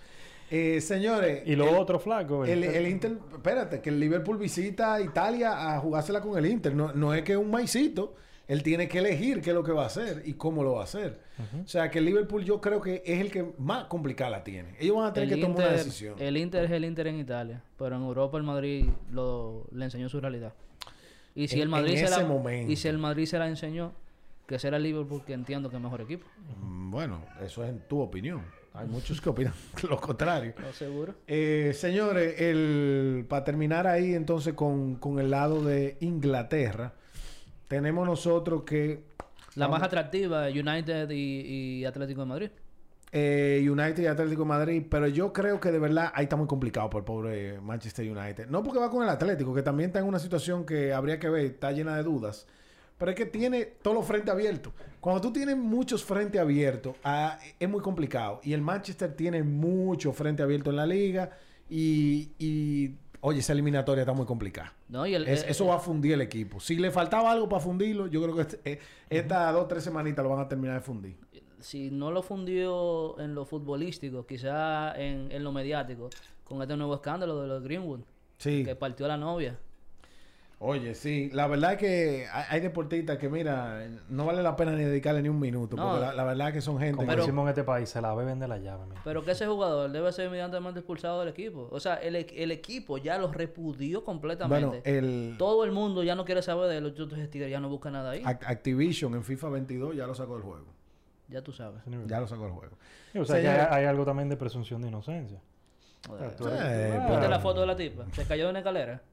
[0.52, 1.44] Eh, señores.
[1.46, 2.44] Y lo el- otro, flaco.
[2.44, 6.76] El, el Inter, espérate, que el Liverpool visita Italia a jugársela con el Inter.
[6.76, 8.16] No, no es que es un maicito.
[8.48, 10.82] Él tiene que elegir qué es lo que va a hacer y cómo lo va
[10.82, 11.20] a hacer.
[11.64, 14.70] O sea, que el Liverpool yo creo que es el que más complicada la tiene.
[14.80, 16.16] Ellos van a tener El que tomar una Inter- decisión.
[16.18, 20.08] El Inter es el Inter en Italia, pero en Europa el Madrid lo, le enseñó
[20.08, 20.54] su realidad.
[21.36, 22.72] Y si En- el Madrid en se ese la, momento.
[22.72, 23.92] y si el Madrid se la enseñó,
[24.48, 26.26] que será el Liverpool que entiendo que es mejor equipo.
[26.64, 28.42] Mm, Bueno, eso es en tu opinión.
[28.74, 29.54] Hay muchos que opinan
[29.90, 30.54] lo contrario.
[30.58, 31.16] ¿Lo seguro?
[31.28, 36.94] Eh, señores, el, para terminar ahí entonces con, con el lado de Inglaterra,
[37.68, 39.04] tenemos nosotros que...
[39.56, 42.50] La Vamos- más atractiva, United y, y Atlético de Madrid.
[43.12, 46.46] eh, United y Atlético de Madrid, pero yo creo que de verdad ahí está muy
[46.48, 48.48] complicado por el pobre Manchester United.
[48.50, 51.30] No porque va con el Atlético, que también está en una situación que habría que
[51.30, 52.46] ver, está llena de dudas.
[53.00, 54.74] Pero es que tiene todos los frentes abiertos.
[55.00, 58.42] Cuando tú tienes muchos frentes abiertos, ah, es muy complicado.
[58.44, 61.30] Y el Manchester tiene mucho frente abierto en la liga.
[61.70, 64.74] Y, y, oye, esa eliminatoria está muy complicada.
[64.90, 66.60] No, y el- Es- eh, eso va a fundir el equipo.
[66.60, 69.84] Si le faltaba algo para fundirlo, yo creo que este- eh, estas dos o tres
[69.84, 71.18] semanitas lo van a terminar de fundir.
[71.60, 76.12] si no lo fundió en lo futbolístico, quizá en, en lo mediático,
[76.44, 78.02] con este nuevo escándalo de los Greenwood,
[78.38, 78.64] Sí.
[78.64, 79.58] que partió a la novia.
[80.60, 84.84] Oye, sí, la verdad es que hay, deportistas que, mira, no vale la pena ni
[84.84, 85.84] dedicarle ni un minuto, No.
[85.92, 88.02] porque la, la verdad es que son gente Como Pero- decimos en este país, se
[88.02, 89.02] la beben de la llave, mira.
[89.04, 91.68] Pero que ese jugador debe ser inmediatamente expulsado del equipo.
[91.72, 94.66] O sea, el, el equipo ya lo repudió completamente.
[94.66, 96.88] bueno, el Todo el mundo ya no quiere saber de él.
[96.88, 98.24] Entonces, ese tigre ya no busca nada ahí.
[98.24, 100.66] Act- Activision en FIFA 22 ya lo sacó del juego.
[101.28, 101.84] Ya tú sabes.
[102.08, 102.78] Ya lo sacó del juego.
[103.16, 105.40] O sea, que hay, hay algo también de presunción de inocencia.
[106.08, 106.34] Joder.
[106.36, 108.06] pero- la foto de la tipa.
[108.14, 109.04] Se cayó de una escalera.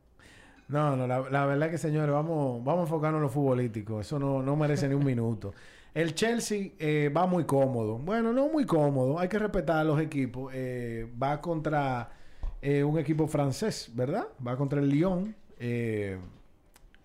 [0.69, 4.01] No, no, la, la verdad que, señores, vamos, vamos a enfocarnos en lo futbolístico.
[4.01, 5.53] Eso no, no merece ni un minuto.
[5.93, 7.99] El Chelsea eh, va muy cómodo.
[7.99, 9.19] Bueno, no muy cómodo.
[9.19, 10.53] Hay que respetar a los equipos.
[10.55, 12.11] Eh, va contra
[12.62, 14.27] eh, un equipo francés, ¿verdad?
[14.45, 15.37] Va contra el Lyon.
[15.59, 16.19] Eh,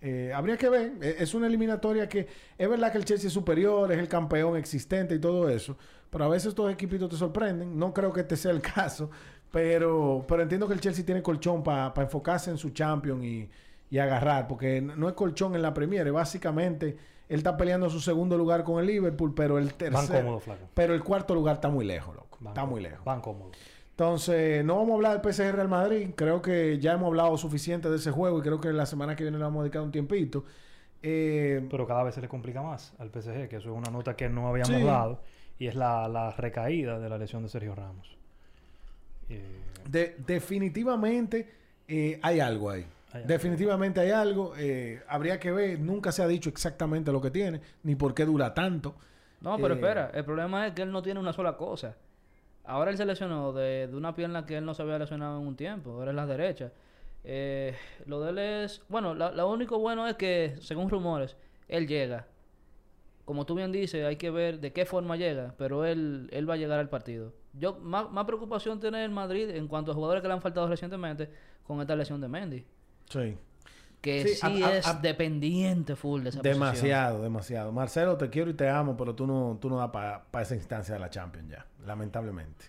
[0.00, 0.92] eh, habría que ver.
[1.02, 4.56] Eh, Es una eliminatoria que es verdad que el Chelsea es superior, es el campeón
[4.56, 5.76] existente y todo eso.
[6.10, 7.78] Pero a veces estos equipitos te sorprenden.
[7.78, 9.10] No creo que este sea el caso.
[9.50, 13.48] Pero, pero entiendo que el Chelsea tiene colchón para enfocarse en su champion y,
[13.90, 14.46] y agarrar.
[14.46, 16.10] Porque no es colchón en la Premier.
[16.12, 16.96] Básicamente,
[17.28, 20.22] él está peleando su segundo lugar con el Liverpool, pero el Van tercer...
[20.22, 20.68] cómodos, flaco.
[20.74, 22.38] Pero el cuarto lugar está muy lejos, loco.
[22.40, 23.04] Van está muy lejos.
[23.04, 23.56] Van cómodos.
[23.90, 26.10] Entonces, no vamos a hablar del PSG Real Madrid.
[26.16, 29.24] Creo que ya hemos hablado suficiente de ese juego y creo que la semana que
[29.24, 30.44] viene le vamos a dedicar un tiempito.
[31.02, 34.14] Eh, Pero cada vez se le complica más al PSG, que eso es una nota
[34.16, 34.82] que no habíamos Sí.
[34.84, 35.20] dado.
[35.58, 38.16] Y es la, la recaída de la lesión de Sergio Ramos.
[39.30, 39.42] Eh,
[39.88, 41.48] de- definitivamente
[41.88, 42.86] eh, hay algo ahí.
[43.12, 43.28] Hay algo.
[43.28, 44.52] definitivamente hay algo.
[44.56, 45.78] eh, habría que ver.
[45.80, 48.94] Nunca se ha dicho exactamente lo que tiene, ni por qué dura tanto.
[49.40, 50.10] No, pero Eh, espera.
[50.14, 51.96] El problema es que él no tiene una sola cosa.
[52.64, 55.46] Ahora él se lesionó de, de una pierna que él no se había lesionado en
[55.46, 55.90] un tiempo.
[55.92, 56.70] Ahora es la derecha.
[57.24, 57.74] Eh,
[58.06, 58.82] lo de él es...
[58.88, 61.36] Bueno, la- lo único bueno es que, según rumores,
[61.68, 62.26] él llega.
[63.24, 65.54] Como tú bien dices, hay que ver de qué forma llega.
[65.58, 67.32] Pero él, él va a llegar al partido.
[67.52, 70.68] Yo Más, más preocupación tiene el Madrid en cuanto a jugadores que le han faltado
[70.68, 71.30] recientemente
[71.66, 72.64] con esta lesión de Mendy.
[73.08, 73.36] Sí.
[74.00, 76.58] Que Sí, sí, a- a- es a- dependiente full de esa posición.
[76.60, 77.70] Demasiado, demasiado.
[77.72, 80.94] Marcelo, te quiero y te amo, pero tú no, tú no das para esa instancia
[80.94, 82.64] de la Champions ya, lamentablemente.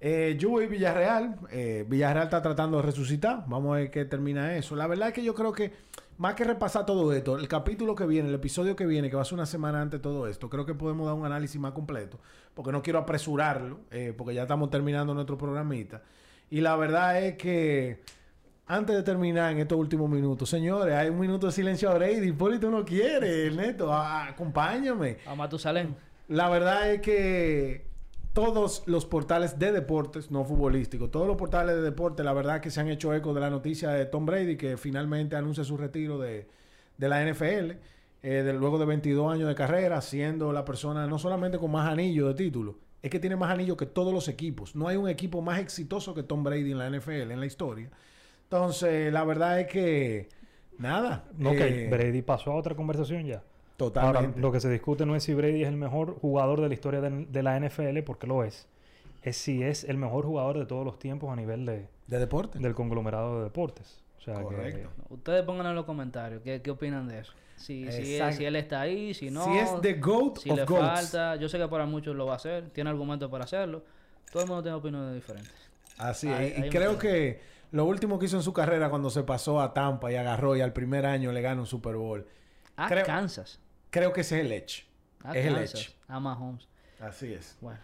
[0.00, 1.36] Eh, Juve y Villarreal.
[1.50, 3.44] eh, Villarreal está tratando de resucitar.
[3.46, 4.76] Vamos a ver qué termina eso.
[4.76, 5.72] La verdad es que yo creo que,
[6.18, 9.22] más que repasar todo esto, el capítulo que viene, el episodio que viene, que va
[9.22, 11.72] a ser una semana antes de todo esto, creo que podemos dar un análisis más
[11.72, 12.18] completo.
[12.54, 16.02] Porque no quiero apresurarlo, eh, porque ya estamos terminando nuestro programita.
[16.50, 18.00] Y la verdad es que
[18.66, 22.28] antes de terminar en estos últimos minutos, señores, hay un minuto de silencio a Brady.
[22.28, 25.18] Hipólito no quiere, Neto, a- acompáñame.
[25.26, 25.94] A Matusalén.
[26.28, 27.85] La verdad es que
[28.36, 32.70] todos los portales de deportes, no futbolísticos, todos los portales de deporte, la verdad que
[32.70, 36.18] se han hecho eco de la noticia de Tom Brady, que finalmente anuncia su retiro
[36.18, 36.46] de,
[36.98, 37.72] de la NFL,
[38.22, 41.90] eh, de- luego de 22 años de carrera, siendo la persona no solamente con más
[41.90, 44.76] anillos de título, es que tiene más anillos que todos los equipos.
[44.76, 47.88] No hay un equipo más exitoso que Tom Brady en la NFL, en la historia.
[48.42, 50.28] Entonces, la verdad es que,
[50.78, 51.24] nada.
[51.42, 53.42] ok, eh, Brady pasó a otra conversación ya.
[53.76, 54.18] Totalmente.
[54.28, 56.74] Ahora, lo que se discute no es si Brady es el mejor jugador de la
[56.74, 58.66] historia de, de la NFL, porque lo es.
[59.22, 62.58] Es si es el mejor jugador de todos los tiempos a nivel de, de deporte.
[62.58, 64.02] del conglomerado de deportes.
[64.18, 64.88] O sea, que- Correcto.
[65.10, 67.32] Ustedes pongan en los comentarios qué, qué opinan de eso.
[67.56, 69.42] Si, si, si él está ahí, si no.
[69.44, 71.10] si es the GOAT si of le GOATs.
[71.10, 71.36] falta.
[71.36, 72.68] Yo sé que para muchos lo va a hacer.
[72.70, 73.82] Tiene argumentos para hacerlo.
[74.30, 75.52] Todo el mundo tiene opiniones diferentes.
[75.98, 76.58] Así es.
[76.58, 77.40] Y creo que
[77.72, 80.60] lo último que hizo en su carrera cuando se pasó a Tampa y agarró y
[80.60, 82.26] al primer año le gana un Super Bowl.
[82.76, 83.58] A Creo- Kansas.
[83.90, 84.86] Creo que ese es el Edge.
[85.22, 85.56] A es el.
[85.56, 85.96] Edge.
[86.08, 86.68] A Mahomes.
[87.00, 87.56] Así es.
[87.60, 87.80] Bueno.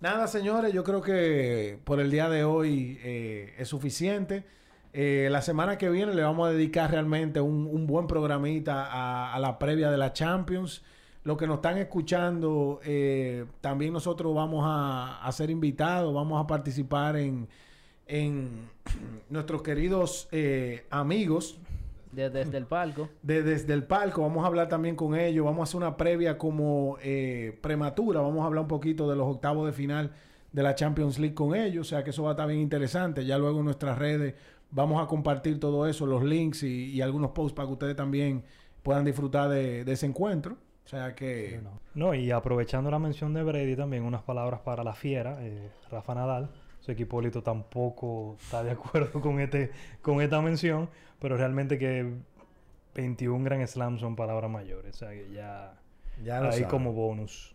[0.00, 4.44] Nada, señores, yo creo que por el día de hoy eh, es suficiente.
[4.92, 9.34] Eh, la semana que viene le vamos a dedicar realmente un, un buen programita a,
[9.34, 10.82] a la previa de la Champions.
[11.24, 16.46] Los que nos están escuchando, eh, también nosotros vamos a, a ser invitados, vamos a
[16.46, 17.48] participar en,
[18.06, 18.70] en
[19.28, 21.58] nuestros queridos eh, amigos
[22.16, 23.08] De- desde el palco.
[23.22, 24.22] de- desde el palco.
[24.22, 25.44] Vamos a hablar también con ellos.
[25.44, 28.20] Vamos a hacer una previa como eh, prematura.
[28.20, 30.10] Vamos a hablar un poquito de los octavos de final
[30.52, 31.86] de la Champions League con ellos.
[31.86, 33.24] O sea que eso va a estar bien interesante.
[33.24, 34.34] Ya luego en nuestras redes
[34.70, 38.42] vamos a compartir todo eso, los links y, y algunos posts para que ustedes también
[38.82, 40.56] puedan disfrutar de, de ese encuentro.
[40.84, 41.60] O sea que...
[41.62, 41.80] No.
[41.94, 46.14] No, y aprovechando la mención de Brady también, unas palabras para la fiera, eh, Rafa
[46.14, 46.50] Nadal.
[46.86, 49.72] Su equipolito tampoco está de acuerdo con, este,
[50.02, 52.14] con esta mención, pero realmente que
[52.94, 54.94] 21 Grand Slams son palabras mayores.
[54.94, 55.74] O sea que ya,
[56.22, 57.52] Ya ahí como bonus.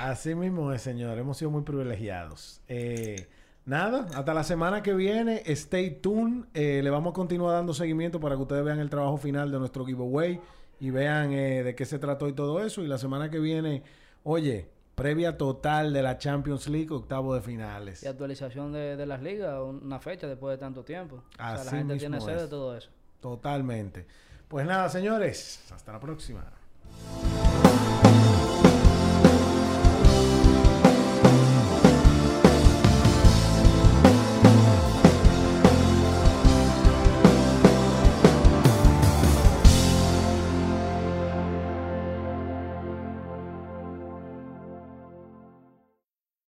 [0.00, 1.16] Así mismo es, señor.
[1.16, 2.62] Hemos sido muy privilegiados.
[2.66, 3.28] Eh,
[3.64, 6.46] nada, hasta la semana que viene, stay tuned.
[6.52, 9.60] Eh, le vamos a continuar dando seguimiento para que ustedes vean el trabajo final de
[9.60, 10.40] nuestro giveaway
[10.80, 12.82] y vean eh, de qué se trató y todo eso.
[12.82, 13.84] Y la semana que viene,
[14.24, 18.02] oye, previa total de la Champions League, octavo de finales.
[18.02, 21.16] Y actualización de, de las ligas, una fecha después de tanto tiempo.
[21.16, 22.90] o sea, Así la gente mismo tiene sed de todo eso.
[23.20, 24.06] Totalmente.
[24.48, 26.44] Pues nada, señores, hasta la próxima.